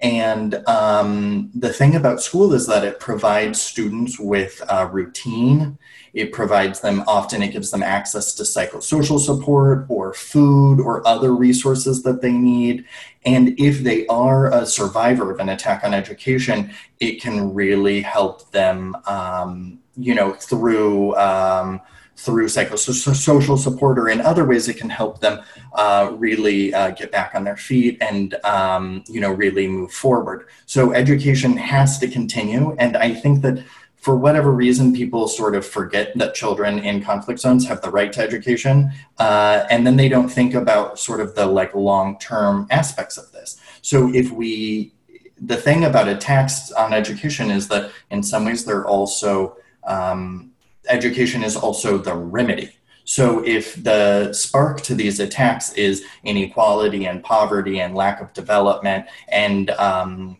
and 0.00 0.54
um, 0.68 1.50
the 1.54 1.72
thing 1.72 1.96
about 1.96 2.22
school 2.22 2.54
is 2.54 2.66
that 2.68 2.84
it 2.84 3.00
provides 3.00 3.60
students 3.60 4.18
with 4.18 4.62
a 4.68 4.86
routine. 4.86 5.76
It 6.14 6.32
provides 6.32 6.80
them, 6.80 7.02
often, 7.08 7.42
it 7.42 7.52
gives 7.52 7.72
them 7.72 7.82
access 7.82 8.32
to 8.34 8.44
psychosocial 8.44 9.18
support 9.18 9.86
or 9.88 10.14
food 10.14 10.80
or 10.80 11.06
other 11.06 11.34
resources 11.34 12.04
that 12.04 12.22
they 12.22 12.32
need. 12.32 12.84
And 13.24 13.58
if 13.58 13.80
they 13.80 14.06
are 14.06 14.52
a 14.52 14.66
survivor 14.66 15.32
of 15.32 15.40
an 15.40 15.48
attack 15.48 15.82
on 15.82 15.94
education, 15.94 16.72
it 17.00 17.20
can 17.20 17.52
really 17.52 18.00
help 18.00 18.52
them, 18.52 18.96
um, 19.06 19.80
you 19.96 20.14
know, 20.14 20.32
through. 20.32 21.16
Um, 21.16 21.80
through 22.18 22.46
psychosocial 22.46 23.56
support 23.56 23.96
or 23.98 24.08
in 24.08 24.20
other 24.20 24.44
ways 24.44 24.68
it 24.68 24.76
can 24.76 24.90
help 24.90 25.20
them 25.20 25.40
uh, 25.74 26.10
really 26.16 26.74
uh, 26.74 26.90
get 26.90 27.12
back 27.12 27.30
on 27.34 27.44
their 27.44 27.56
feet 27.56 27.96
and 28.00 28.34
um, 28.44 29.04
you 29.08 29.20
know 29.20 29.32
really 29.32 29.66
move 29.68 29.92
forward. 29.92 30.48
So 30.66 30.92
education 30.92 31.56
has 31.56 31.98
to 32.00 32.08
continue 32.08 32.74
and 32.78 32.96
i 32.96 33.14
think 33.14 33.42
that 33.42 33.62
for 33.96 34.16
whatever 34.16 34.52
reason 34.52 34.94
people 34.94 35.26
sort 35.28 35.54
of 35.54 35.66
forget 35.66 36.16
that 36.16 36.34
children 36.34 36.78
in 36.78 37.02
conflict 37.02 37.40
zones 37.40 37.66
have 37.66 37.82
the 37.82 37.90
right 37.90 38.12
to 38.12 38.20
education 38.20 38.90
uh, 39.18 39.64
and 39.70 39.86
then 39.86 39.96
they 39.96 40.08
don't 40.08 40.28
think 40.28 40.54
about 40.54 40.98
sort 40.98 41.20
of 41.20 41.34
the 41.34 41.44
like 41.44 41.74
long 41.74 42.18
term 42.18 42.66
aspects 42.70 43.16
of 43.18 43.30
this. 43.32 43.60
So 43.82 44.12
if 44.14 44.30
we 44.30 44.92
the 45.40 45.56
thing 45.56 45.84
about 45.84 46.08
attacks 46.08 46.72
on 46.72 46.92
education 46.92 47.50
is 47.50 47.68
that 47.68 47.90
in 48.10 48.22
some 48.22 48.44
ways 48.44 48.64
they're 48.64 48.86
also 48.86 49.56
um, 49.86 50.52
education 50.88 51.42
is 51.42 51.56
also 51.56 51.98
the 51.98 52.14
remedy. 52.14 52.70
So 53.04 53.42
if 53.46 53.82
the 53.82 54.34
spark 54.34 54.82
to 54.82 54.94
these 54.94 55.18
attacks 55.18 55.72
is 55.72 56.04
inequality 56.24 57.06
and 57.06 57.24
poverty 57.24 57.80
and 57.80 57.94
lack 57.94 58.20
of 58.20 58.34
development 58.34 59.06
and 59.28 59.70
um, 59.70 60.36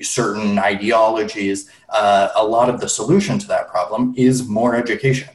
certain 0.00 0.58
ideologies, 0.58 1.68
uh, 1.88 2.28
a 2.36 2.44
lot 2.44 2.68
of 2.68 2.80
the 2.80 2.88
solution 2.88 3.38
to 3.40 3.48
that 3.48 3.68
problem 3.68 4.14
is 4.16 4.46
more 4.46 4.76
education. 4.76 5.33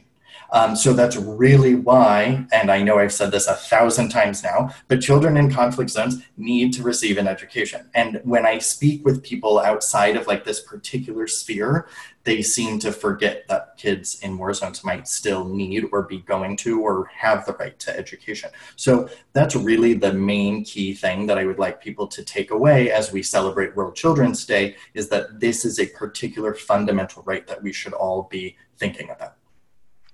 Um, 0.52 0.74
so 0.74 0.92
that's 0.92 1.16
really 1.16 1.74
why, 1.74 2.46
and 2.52 2.70
I 2.70 2.82
know 2.82 2.98
I've 2.98 3.12
said 3.12 3.30
this 3.30 3.46
a 3.46 3.54
thousand 3.54 4.08
times 4.08 4.42
now, 4.42 4.74
but 4.88 5.00
children 5.00 5.36
in 5.36 5.50
conflict 5.50 5.90
zones 5.90 6.22
need 6.36 6.72
to 6.74 6.82
receive 6.82 7.18
an 7.18 7.28
education. 7.28 7.88
And 7.94 8.20
when 8.24 8.46
I 8.46 8.58
speak 8.58 9.04
with 9.04 9.22
people 9.22 9.58
outside 9.58 10.16
of 10.16 10.26
like 10.26 10.44
this 10.44 10.60
particular 10.60 11.26
sphere, 11.26 11.86
they 12.24 12.42
seem 12.42 12.78
to 12.80 12.92
forget 12.92 13.46
that 13.48 13.76
kids 13.78 14.20
in 14.20 14.36
war 14.36 14.52
zones 14.52 14.84
might 14.84 15.08
still 15.08 15.44
need 15.44 15.86
or 15.90 16.02
be 16.02 16.18
going 16.18 16.56
to 16.58 16.80
or 16.82 17.06
have 17.06 17.46
the 17.46 17.54
right 17.54 17.78
to 17.78 17.96
education. 17.96 18.50
So 18.76 19.08
that's 19.32 19.56
really 19.56 19.94
the 19.94 20.12
main 20.12 20.64
key 20.64 20.94
thing 20.94 21.26
that 21.26 21.38
I 21.38 21.46
would 21.46 21.58
like 21.58 21.82
people 21.82 22.06
to 22.08 22.22
take 22.22 22.50
away 22.50 22.92
as 22.92 23.10
we 23.10 23.22
celebrate 23.22 23.74
World 23.74 23.94
Children's 23.94 24.44
Day 24.44 24.76
is 24.92 25.08
that 25.08 25.40
this 25.40 25.64
is 25.64 25.78
a 25.78 25.86
particular 25.86 26.54
fundamental 26.54 27.22
right 27.24 27.46
that 27.46 27.62
we 27.62 27.72
should 27.72 27.94
all 27.94 28.28
be 28.30 28.56
thinking 28.76 29.08
about. 29.10 29.39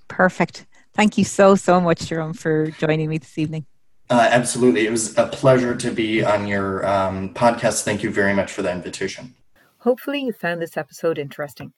Perfect. 0.09 0.67
Thank 0.95 1.19
you 1.19 1.25
so, 1.25 1.55
so 1.55 1.81
much, 1.81 2.07
Jerome, 2.07 2.33
for 2.33 2.71
joining 2.71 3.09
me 3.09 3.19
this 3.19 3.39
evening. 3.39 3.67
Uh, 4.09 4.29
absolutely. 4.31 4.87
It 4.87 4.91
was 4.91 5.17
a 5.19 5.27
pleasure 5.27 5.75
to 5.77 5.91
be 5.91 6.25
on 6.25 6.47
your 6.47 6.87
um, 6.87 7.35
podcast. 7.35 7.83
Thank 7.83 8.03
you 8.03 8.11
very 8.11 8.33
much 8.33 8.53
for 8.53 8.63
the 8.63 8.73
invitation. 8.73 9.35
Hopefully, 9.79 10.21
you 10.21 10.33
found 10.33 10.63
this 10.63 10.77
episode 10.77 11.19
interesting. 11.19 11.73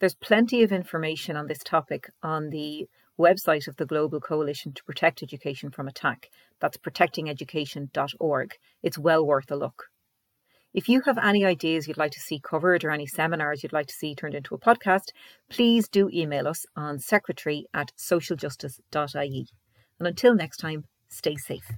There's 0.00 0.14
plenty 0.14 0.62
of 0.62 0.72
information 0.72 1.36
on 1.36 1.46
this 1.46 1.58
topic 1.58 2.10
on 2.22 2.50
the 2.50 2.88
website 3.18 3.66
of 3.68 3.76
the 3.76 3.86
Global 3.86 4.20
Coalition 4.20 4.72
to 4.72 4.84
Protect 4.84 5.22
Education 5.22 5.70
from 5.70 5.88
Attack. 5.88 6.30
That's 6.60 6.76
protectingeducation.org. 6.76 8.54
It's 8.82 8.98
well 8.98 9.26
worth 9.26 9.50
a 9.50 9.56
look. 9.56 9.86
If 10.78 10.88
you 10.88 11.00
have 11.06 11.18
any 11.18 11.44
ideas 11.44 11.88
you'd 11.88 11.98
like 11.98 12.12
to 12.12 12.20
see 12.20 12.38
covered 12.38 12.84
or 12.84 12.92
any 12.92 13.04
seminars 13.04 13.64
you'd 13.64 13.72
like 13.72 13.88
to 13.88 13.94
see 13.94 14.14
turned 14.14 14.36
into 14.36 14.54
a 14.54 14.60
podcast, 14.60 15.06
please 15.50 15.88
do 15.88 16.08
email 16.12 16.46
us 16.46 16.66
on 16.76 17.00
secretary 17.00 17.66
at 17.74 17.90
socialjustice.ie. 17.98 19.48
And 19.98 20.06
until 20.06 20.36
next 20.36 20.58
time, 20.58 20.84
stay 21.08 21.34
safe. 21.34 21.68